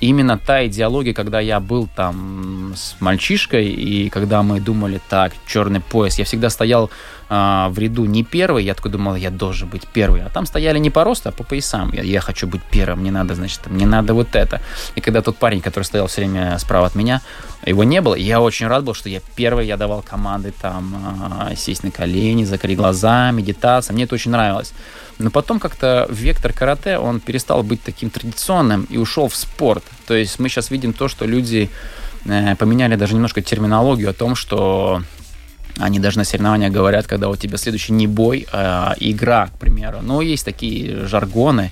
[0.00, 5.80] Именно та идеология, когда я был там с мальчишкой, и когда мы думали, так, черный
[5.80, 6.90] пояс, я всегда стоял
[7.32, 10.22] а, в ряду не первый, я такой думал, я должен быть первый.
[10.22, 11.92] А там стояли не по росту, а по поясам.
[11.92, 14.60] Я, я хочу быть первым, мне надо, значит, мне надо вот это.
[14.96, 17.22] И когда тот парень, который стоял все время справа от меня,
[17.64, 20.92] его не было, я очень рад был, что я первый, я давал команды там
[21.38, 23.94] а, сесть на колени, закрыть глаза, медитация.
[23.94, 24.72] Мне это очень нравилось.
[25.18, 29.84] Но потом как-то вектор карате, он перестал быть таким традиционным и ушел в спорт.
[30.08, 31.70] То есть мы сейчас видим то, что люди
[32.24, 35.02] э, поменяли даже немножко терминологию о том, что
[35.78, 39.98] они даже на соревнованиях говорят, когда у тебя следующий не бой, а игра, к примеру.
[40.02, 41.70] Но есть такие жаргоны.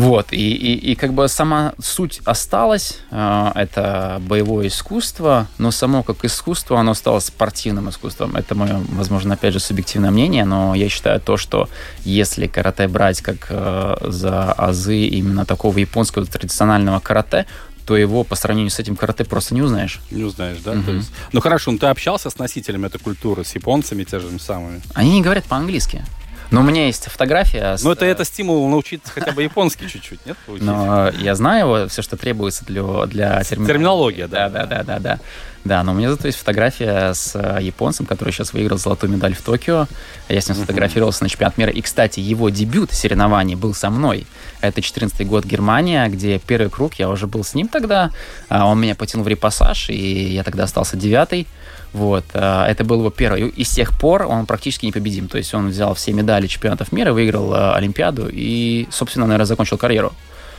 [0.00, 6.02] Вот, и, и, и как бы сама суть осталась, э, это боевое искусство, но само
[6.02, 8.34] как искусство, оно стало спортивным искусством.
[8.34, 11.68] Это мое, возможно, опять же, субъективное мнение, но я считаю то, что
[12.02, 17.44] если карате брать как э, за азы именно такого японского традиционального карате,
[17.90, 19.98] то его по сравнению с этим карате просто не узнаешь.
[20.12, 20.74] Не узнаешь, да?
[20.74, 20.92] Угу.
[20.92, 24.80] есть, ну хорошо, ну ты общался с носителями этой культуры, с японцами те же самыми?
[24.94, 26.04] Они не говорят по-английски.
[26.52, 27.76] Но у меня есть фотография.
[27.82, 30.36] Ну, это, это стимул научиться хотя бы японский чуть-чуть, нет?
[30.46, 33.72] Но я знаю его, все, что требуется для, для терминологии.
[33.72, 34.48] Терминология, да.
[34.48, 35.20] Да, да, да, да, да.
[35.64, 39.34] Да, но у меня зато есть фотография с э, японцем, который сейчас выиграл золотую медаль
[39.34, 39.88] в Токио.
[40.28, 41.70] Я с ним сфотографировался на чемпионат мира.
[41.70, 44.26] И, кстати, его дебют соревнований был со мной.
[44.60, 48.10] Это 14 год Германия, где первый круг, я уже был с ним тогда.
[48.48, 51.46] А он меня потянул в репассаж, и я тогда остался девятый.
[51.92, 53.48] Вот, э, это был его первый.
[53.48, 55.28] И с тех пор он практически непобедим.
[55.28, 59.78] То есть он взял все медали чемпионатов мира, выиграл э, Олимпиаду и, собственно, наверное, закончил
[59.78, 60.12] карьеру.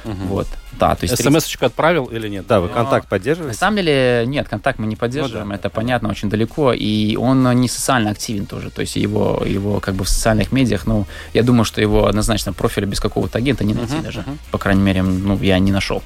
[0.05, 0.13] Угу.
[0.27, 0.47] Вот.
[0.79, 2.47] Да, то есть СМС-очку отправил или нет?
[2.47, 3.53] Да, вы контакт поддерживаете?
[3.53, 5.59] На самом деле, нет, контакт мы не поддерживаем, ну, да.
[5.59, 9.95] это понятно, очень далеко, и он не социально активен тоже, то есть его, его как
[9.95, 13.73] бы в социальных медиах, ну, я думаю, что его однозначно профиля без какого-то агента не
[13.73, 16.01] найти uh даже, uh по крайней мере, ну, я не нашел.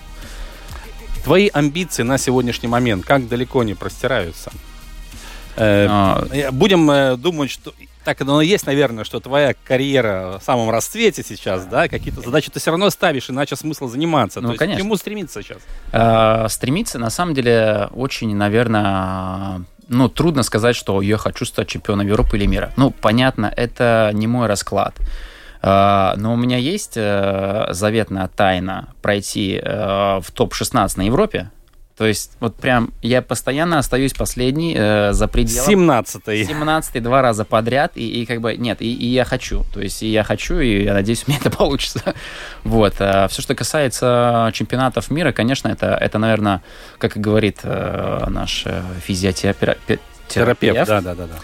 [1.23, 4.51] Твои амбиции на сегодняшний момент как далеко не простираются?
[5.55, 6.51] Э, а...
[6.51, 7.73] Будем э, думать, что
[8.05, 12.51] так оно и есть, наверное, что твоя карьера в самом расцвете сейчас, да, какие-то задачи
[12.51, 14.41] ты все равно ставишь, иначе смысл заниматься.
[14.41, 14.73] Ну, То конечно.
[14.73, 15.57] Есть, к чему стремиться сейчас?
[15.91, 22.07] А, стремиться, на самом деле, очень, наверное, ну, трудно сказать, что я хочу стать чемпионом
[22.07, 22.71] Европы или мира.
[22.77, 24.95] Ну, понятно, это не мой расклад.
[25.63, 31.49] А, но у меня есть э, заветная тайна пройти в топ-16 на Европе,
[31.97, 35.89] то есть вот прям я постоянно остаюсь последний э, за пределом.
[35.89, 36.45] 17-й.
[36.45, 37.93] 17 два раза подряд.
[37.95, 39.63] И, и как бы нет, и, и я хочу.
[39.73, 42.13] То есть и я хочу, и я надеюсь, у меня это получится.
[42.65, 42.95] вот.
[42.99, 46.61] А все, что касается чемпионатов мира, конечно, это, это наверное,
[46.97, 50.01] как и говорит э, наш э, физиотерапевт.
[50.27, 51.35] Терапевт, да, да, да, да.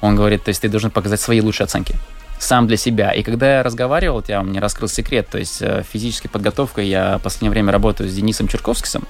[0.00, 1.94] Он говорит, то есть ты должен показать свои лучшие оценки
[2.40, 3.12] сам для себя.
[3.12, 7.22] И когда я разговаривал, я мне раскрыл секрет, то есть э, физической подготовкой я в
[7.22, 9.06] последнее время работаю с Денисом Черковским.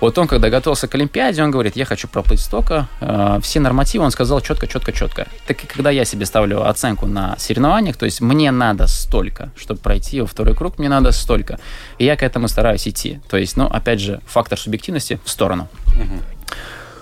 [0.00, 2.88] Вот он, когда готовился к Олимпиаде, он говорит, я хочу проплыть столько.
[3.00, 5.26] Э, все нормативы он сказал четко, четко, четко.
[5.46, 9.80] Так и когда я себе ставлю оценку на соревнованиях, то есть мне надо столько, чтобы
[9.80, 11.58] пройти во второй круг, мне надо столько.
[11.98, 13.20] И я к этому стараюсь идти.
[13.28, 15.68] То есть, ну, опять же, фактор субъективности в сторону.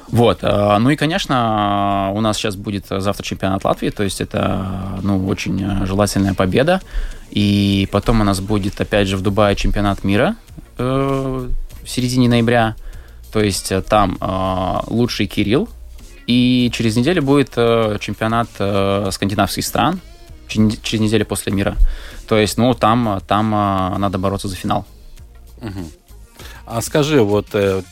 [0.09, 0.38] Вот.
[0.42, 5.24] э, Ну и, конечно, у нас сейчас будет завтра чемпионат Латвии, то есть это ну,
[5.28, 6.80] очень желательная победа.
[7.30, 10.34] И потом у нас будет, опять же, в Дубае чемпионат мира
[10.78, 11.49] э,
[11.84, 12.74] в середине ноября.
[13.32, 15.68] То есть э, там э, лучший Кирилл.
[16.26, 20.00] И через неделю будет э, чемпионат э, скандинавских стран,
[20.46, 21.76] через неделю после мира.
[22.28, 24.84] То есть, ну, там, там э, надо бороться за финал.
[25.60, 25.86] Мгм.
[26.66, 27.82] А скажи, вот, э,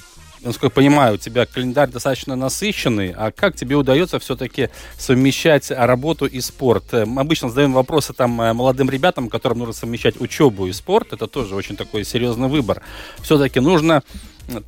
[0.46, 6.26] насколько я понимаю, у тебя календарь достаточно насыщенный, а как тебе удается все-таки совмещать работу
[6.26, 6.84] и спорт?
[6.94, 11.12] Э, Мы обычно задаем вопросы там э, молодым ребятам, которым нужно совмещать учебу и спорт.
[11.12, 12.82] Это тоже очень такой серьезный выбор.
[13.22, 14.02] Все-таки нужно...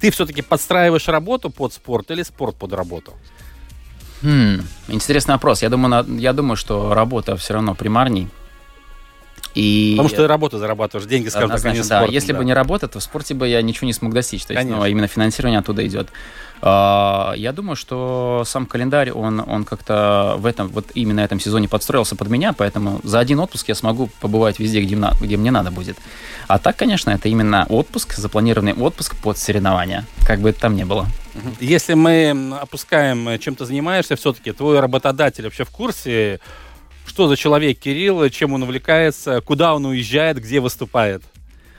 [0.01, 3.13] Ты все-таки подстраиваешь работу под спорт или спорт под работу?
[4.23, 5.63] Хм, интересный вопрос.
[5.63, 8.29] Я думаю, на- я думаю, что работа все равно примарней.
[9.55, 12.13] И Потому что ты работу зарабатываешь, деньги, скажем так, а не Однозначно, да.
[12.13, 12.39] Если да.
[12.39, 14.45] бы не работа, то в спорте бы я ничего не смог достичь.
[14.45, 14.91] То есть, ну, Конечно.
[14.91, 16.09] именно финансирование оттуда идет.
[16.61, 21.69] А, Я думаю, что сам календарь, он, он как-то в этом, вот именно этом сезоне
[21.69, 25.51] подстроился под меня, поэтому за один отпуск я смогу побывать везде, где, на- где мне
[25.51, 25.97] надо будет.
[26.47, 30.85] А так, конечно, это именно отпуск, запланированный отпуск под соревнования, как бы это там ни
[30.85, 31.07] было.
[31.61, 36.41] Если мы опускаем, э, чем ты занимаешься, все-таки твой работодатель вообще в курсе,
[37.09, 41.23] что за человек Кирилл, чем он увлекается, куда он уезжает, где выступает?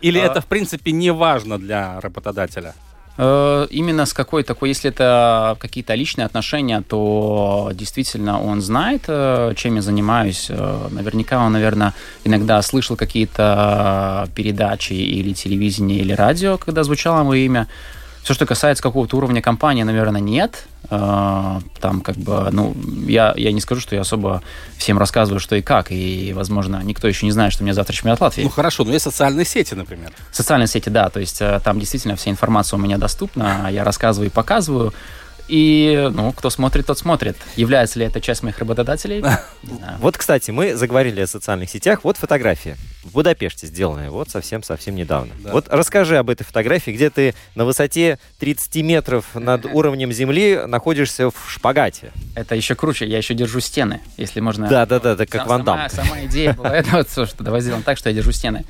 [0.02, 2.74] Или А- это, в принципе, не важно для работодателя?
[3.22, 9.54] Э, Именно с какой такой, если это какие-то личные отношения, то действительно он знает, э,
[9.58, 10.48] чем я занимаюсь.
[10.50, 17.40] Э, Наверняка он, наверное, иногда слышал какие-то передачи или телевидение, или радио, когда звучало мое
[17.40, 17.68] имя.
[18.24, 20.66] Все, что касается какого-то уровня компании, наверное, нет.
[20.92, 22.76] Э, Там как бы, ну,
[23.08, 24.42] я, я не скажу, что я особо
[24.78, 25.92] всем рассказываю, что и как.
[25.92, 28.44] И, возможно, никто еще не знает, что у меня завтра чемпионат Латвии.
[28.44, 30.12] Ну хорошо, но есть социальные сети, например.
[30.32, 34.30] Социальные сети, да, то есть э, там действительно вся информация у меня доступна, я рассказываю
[34.30, 34.94] и показываю.
[35.50, 37.36] И, ну, кто смотрит, тот смотрит.
[37.56, 39.22] Является ли это часть моих работодателей?
[39.64, 39.98] Не знаю.
[40.00, 42.04] Вот, кстати, мы заговорили о социальных сетях.
[42.04, 45.34] Вот фотография в Будапеште сделанная, вот совсем-совсем недавно.
[45.40, 45.52] Да.
[45.52, 51.30] Вот расскажи об этой фотографии, где ты на высоте 30 метров над уровнем земли находишься
[51.30, 52.12] в шпагате.
[52.36, 54.68] Это еще круче, я еще держу стены, если можно.
[54.70, 58.10] Да-да-да, да, как Ван сама, сама идея была это вот, что давай сделаем так, что
[58.10, 58.66] я держу стены.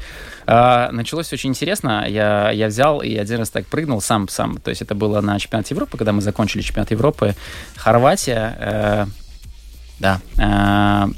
[0.52, 2.06] А, началось очень интересно.
[2.10, 4.58] Я, я взял и один раз так прыгнул сам, сам.
[4.58, 7.36] То есть это было на чемпионате Европы, когда мы закончили чемпионат Европы.
[7.76, 8.58] Хорватия.
[8.60, 9.06] э,
[10.00, 10.20] да.
[10.40, 11.12] э,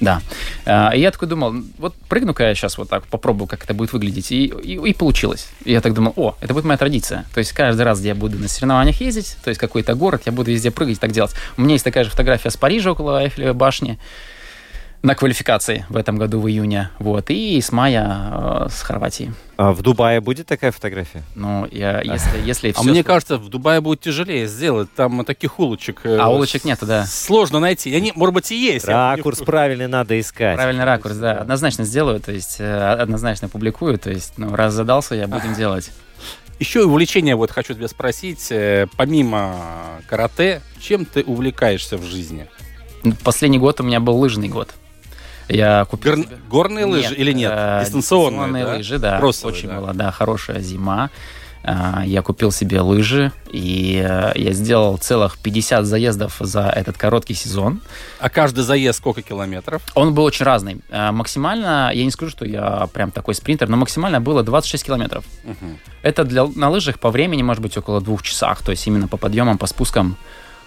[0.00, 0.20] да.
[0.66, 3.92] А, И я такой думал, вот прыгну-ка я сейчас вот так, попробую, как это будет
[3.92, 4.32] выглядеть.
[4.32, 5.50] И, и, и получилось.
[5.64, 7.26] И я так думал, о, это будет моя традиция.
[7.34, 10.32] То есть каждый раз, где я буду на соревнованиях ездить, то есть какой-то город, я
[10.32, 11.34] буду везде прыгать и так делать.
[11.56, 14.00] У меня есть такая же фотография с Парижа около Эйфелевой башни
[15.04, 16.88] на квалификации в этом году в июне.
[16.98, 17.28] Вот.
[17.28, 19.34] И с мая э, с Хорватии.
[19.58, 21.22] А в Дубае будет такая фотография?
[21.34, 24.88] Ну, я, если, если А всё, мне кажется, в Дубае будет тяжелее сделать.
[24.94, 26.00] Там таких улочек...
[26.04, 27.04] э, А улочек нету, да.
[27.04, 27.94] Сложно найти.
[27.94, 28.86] Они, может быть, и есть.
[28.86, 30.56] Ракурс правильный надо искать.
[30.56, 31.32] Правильный ракурс, да.
[31.32, 33.98] Однозначно сделаю, то есть э, однозначно публикую.
[33.98, 35.90] То есть, ну, раз задался, я будем делать.
[36.58, 39.54] Еще и увлечение, вот хочу тебя спросить, э, помимо
[40.08, 42.46] карате, чем ты увлекаешься в жизни?
[43.02, 44.74] Ну, Последний год у меня был лыжный год.
[45.48, 46.16] Я купил...
[46.16, 47.52] Гор- горные лыжи или нет?
[47.54, 48.72] э, Дистанционные, да?
[48.74, 49.18] лыжи, да.
[49.18, 49.76] Кроссовые, Очень да.
[49.80, 51.10] была, да, хорошая зима.
[51.66, 57.32] А, Я купил себе лыжи, и э, я сделал целых 50 заездов за этот короткий
[57.32, 57.80] сезон.
[58.20, 59.80] А каждый заезд сколько километров?
[59.94, 60.82] Он был очень разный.
[60.90, 65.24] А, Максимально, я не скажу, что я прям такой спринтер, но максимально было 26 километров.
[65.44, 65.78] Мгм.
[66.02, 69.16] Это для, на лыжах по времени может быть около двух часах, то есть именно по
[69.16, 70.18] подъемам, по спускам.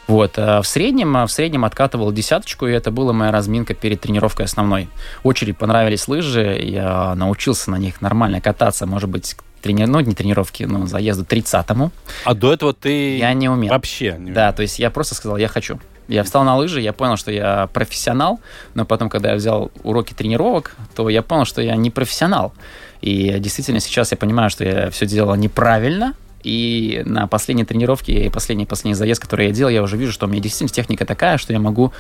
[0.08, 0.34] Вот.
[0.38, 4.46] а В среднем, а в среднем откатывал десяточку, и это была моя разминка перед тренировкой
[4.46, 4.90] основной.
[5.24, 9.86] Очень понравились лыжи, я научился на них нормально кататься, может быть, трени...
[9.86, 11.92] ну, не тренировки, но заезду 30-му.
[12.24, 13.72] А до этого ты Я не умел.
[13.72, 15.80] вообще не Да, то есть я просто сказал, я хочу.
[16.08, 18.40] Я встал на лыжи, я понял, что я профессионал,
[18.76, 22.54] но потом, когда я взял уроки тренировок, то я понял, что я не профессионал.
[23.02, 26.14] И действительно сейчас я понимаю, что я все делал неправильно,
[26.48, 30.28] и на последней тренировке и последний последний заезд, который я делал, я уже вижу, что
[30.28, 31.92] у меня действительно техника такая, что я могу,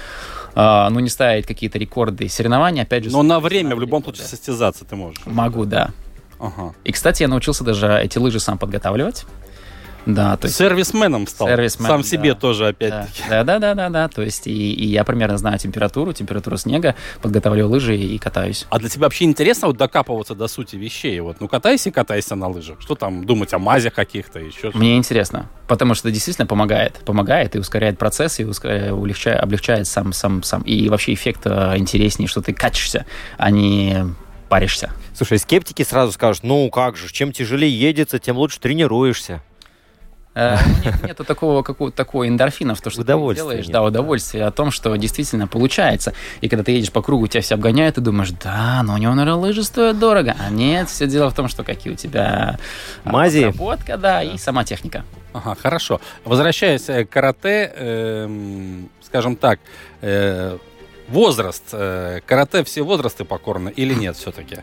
[0.55, 3.11] э, ну, не ставить какие-то рекорды соревнований, опять же.
[3.11, 5.21] Но на время в любом случае состязаться ты можешь.
[5.25, 5.89] Могу, да.
[6.39, 6.73] Ага.
[6.85, 9.25] И, кстати, я научился даже эти лыжи сам подготавливать.
[10.05, 10.57] Да, то есть...
[10.57, 11.47] Сервисменом стал.
[11.47, 12.39] Сервисмен, Сам себе да.
[12.39, 13.23] тоже Да, опять-таки.
[13.29, 14.07] да, да, да, да, да.
[14.07, 18.65] То есть и, и я примерно знаю температуру, температуру снега, подготавливаю лыжи и катаюсь.
[18.69, 21.19] А для тебя вообще интересно вот докапываться до сути вещей?
[21.19, 22.79] Вот, ну катайся и катайся на лыжах.
[22.81, 26.95] Что там думать о мазях каких-то, еще что Мне интересно, потому что это действительно помогает.
[27.05, 30.61] Помогает и ускоряет процесс, и ускоряет, улегчает, облегчает сам, сам, сам.
[30.61, 33.05] И вообще эффект э, интереснее, что ты качешься,
[33.37, 34.05] а не
[34.49, 34.91] паришься.
[35.13, 39.41] Слушай, скептики сразу скажут, ну как же, чем тяжелее едется, тем лучше тренируешься.
[40.37, 43.83] Э, Нет, нету такого, какого, такого эндорфина в то, что ты делаешь, нет, да, да.
[43.83, 46.13] удовольствие о том, что действительно получается.
[46.41, 49.15] И когда ты едешь по кругу, тебя все обгоняют, ты думаешь, да, но у него,
[49.15, 50.35] наверное, лыжи стоят дорого.
[50.39, 52.59] А нет, все дело в том, что какие у тебя
[53.03, 53.45] а, Мази.
[53.45, 55.03] подработка, да, и сама техника.
[55.33, 56.01] Ага, хорошо.
[56.23, 59.59] Возвращаясь э, к карате, эм, скажем так,
[60.01, 60.57] э,
[61.09, 61.63] возраст.
[61.71, 64.57] э, карате все возрасты покорны или нет все-таки?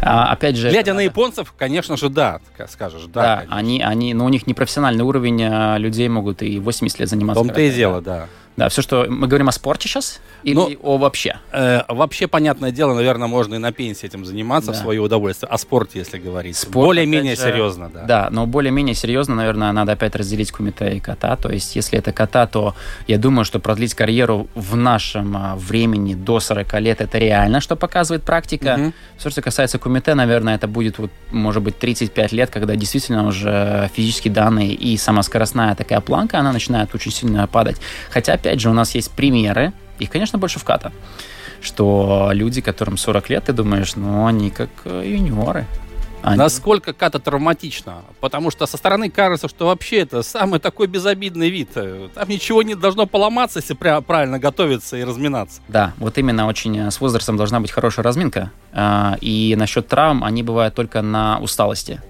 [0.00, 0.68] А, опять же...
[0.70, 3.22] Глядя это на японцев, конечно же, да, ка- скажешь, да.
[3.22, 3.56] Да, конечно.
[3.56, 7.42] они, они, но у них непрофессиональный уровень, а, людей могут и 80 лет В заниматься.
[7.44, 8.20] том-то и дело, да.
[8.20, 8.26] да.
[8.56, 11.36] Да, все, что мы говорим о спорте сейчас или Ну, о вообще.
[11.52, 14.80] Э, вообще, понятное дело, наверное, можно и на пенсии этим заниматься в Да.
[14.82, 15.48] свое удовольствие.
[15.48, 16.56] О спорте, если говорить.
[16.56, 18.02] Спорт, Более-менее же, серьезно, да.
[18.04, 21.36] Да, но более-менее серьезно, наверное, надо опять разделить кумите и кота.
[21.36, 22.74] То есть, если это кота, то
[23.06, 27.74] я думаю, что продлить карьеру в нашем а, времени до 40 лет это реально, что
[27.76, 28.76] показывает практика.
[28.76, 28.94] Мгм.
[29.16, 33.88] Все, что касается кумите, наверное, это будет, вот, может быть, 35 лет, когда действительно уже
[33.94, 37.76] физические данные и сама скоростная такая планка, она начинает очень сильно падать.
[38.10, 40.90] Хотя, опять же, у нас есть примеры, их, конечно, больше в ката,
[41.60, 45.66] что люди, которым 40 лет, ты думаешь, ну, они как э, юниоры.
[46.24, 48.02] Они- Насколько ката травматично?
[48.20, 51.70] Потому что со стороны кажется, что вообще это самый такой безобидный вид.
[51.76, 55.60] Э, Там ничего не должно поломаться, если правильно готовиться и разминаться.
[55.68, 58.50] Да, вот именно очень э, с возрастом должна быть хорошая разминка.
[58.72, 62.00] А, И насчет травм, они бывают только на усталости.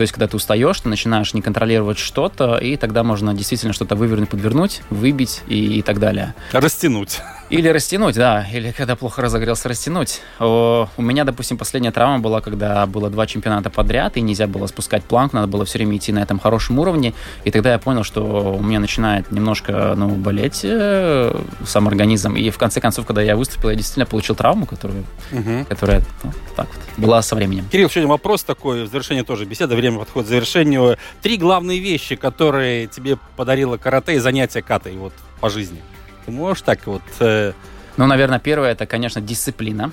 [0.00, 3.96] То есть, когда ты устаешь, ты начинаешь не контролировать что-то, и тогда можно действительно что-то
[3.96, 6.34] вывернуть, подвернуть, выбить и, и так далее.
[6.52, 7.18] Растянуть.
[7.50, 10.20] Или растянуть, да, или когда плохо разогрелся, растянуть.
[10.38, 14.68] О, у меня, допустим, последняя травма была, когда было два чемпионата подряд, и нельзя было
[14.68, 17.12] спускать планку, надо было все время идти на этом хорошем уровне.
[17.44, 21.36] И тогда я понял, что у меня начинает немножко ну, болеть э,
[21.66, 22.36] сам организм.
[22.36, 25.64] И в конце концов, когда я выступил, я действительно получил травму, которую, Мгм.
[25.64, 27.66] которая ну, так вот, была со временем.
[27.70, 30.96] Кирилл, еще один вопрос такой, в завершение тоже беседы, время подходит к завершению.
[31.22, 35.80] Три главные вещи, которые тебе подарило карате и занятие катой вот по жизни.
[36.26, 37.02] Ты можешь так вот...
[37.20, 37.52] э,
[37.96, 39.90] Ну, наверное, первое это, конечно, дисциплина.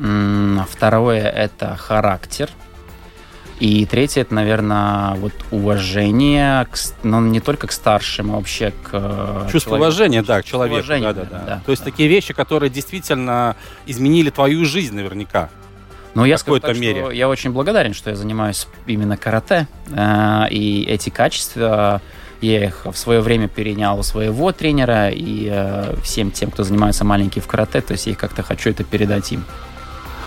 [0.00, 2.48] М, Второе это характер.
[3.60, 8.88] И третье это, наверное, вот уважение, к, ну, не только к старшим, а вообще к
[8.92, 9.84] э, чувство человеку.
[9.84, 10.74] уважения, да, к человеку.
[10.76, 11.44] уважения, да, да, да.
[11.46, 11.90] да, То есть да.
[11.90, 13.54] такие вещи, которые действительно
[13.86, 15.48] изменили твою жизнь наверняка.
[16.14, 17.00] Но я скажу так, мере.
[17.00, 19.66] что я очень благодарен, что я занимаюсь именно карате.
[19.90, 22.02] э, И эти качества,
[22.42, 27.04] я их в свое время перенял у своего тренера и э, всем тем, кто занимается
[27.04, 29.44] маленький в карате, то есть я как-то хочу это передать им.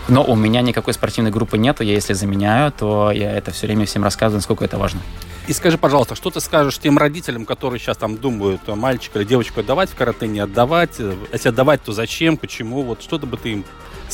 [0.08, 3.86] Но у меня никакой спортивной группы нету, я если заменяю, то я это все время
[3.86, 5.02] всем рассказываю, насколько это важно.
[5.48, 9.26] И скажи, пожалуйста, что ты скажешь тем родителям, которые сейчас там думают, э, мальчика или
[9.28, 10.96] девочку отдавать в карате, не отдавать?
[11.00, 12.82] Э, Если отдавать, то зачем, почему?
[12.82, 13.66] Вот что-то бы ты им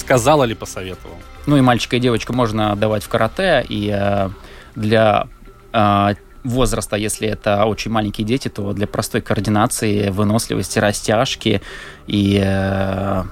[0.02, 1.16] сказал или посоветовал?
[1.45, 4.30] Ну и мальчика и девочку можно отдавать в карате, и э,
[4.76, 5.28] для
[5.74, 11.62] э, возраста, если это очень маленькие дети, то для простой координации, выносливости, растяжки
[12.08, 13.24] и э,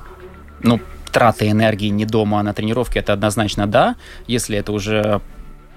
[0.64, 0.80] ну,
[1.12, 3.96] траты энергии не дома, а на тренировке, это однозначно да.
[4.28, 5.22] Если это уже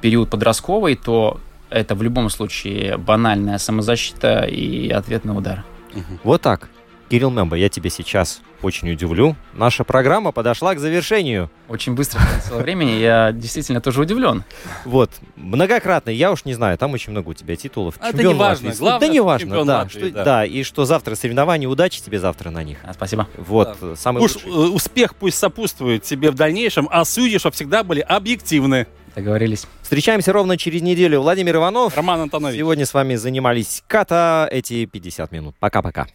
[0.01, 1.41] период подростковый, то
[1.71, 5.65] это в любом случае банальная самозащита и ответный удар.
[6.23, 6.69] Вот так.
[7.09, 9.37] Кирилл Мемба, я тебя сейчас очень удивлю.
[9.55, 11.51] Наша программа подошла к завершению.
[11.69, 14.45] Очень быстро пролетело времени, я действительно тоже удивлен.
[14.85, 17.95] Вот, многократно, я уж не знаю, там очень много у тебя титулов.
[18.01, 20.25] А это не важно, главное, да не важно, да, Латвии, что- да.
[20.25, 20.45] да.
[20.45, 22.79] И что завтра соревнования, удачи тебе завтра на них.
[22.85, 23.29] А, Спасибо.
[23.37, 24.51] Вот, самый Уж лучший.
[24.51, 28.87] э, успех пусть сопутствует тебе в дальнейшем, а судьи, чтобы всегда были объективны.
[29.15, 29.67] Договорились.
[29.83, 31.21] Встречаемся ровно через неделю.
[31.21, 31.95] Владимир Иванов.
[31.95, 32.57] Роман Антонович.
[32.57, 35.55] Сегодня с вами занимались Ката эти 50 минут.
[35.61, 36.07] Пока-пока.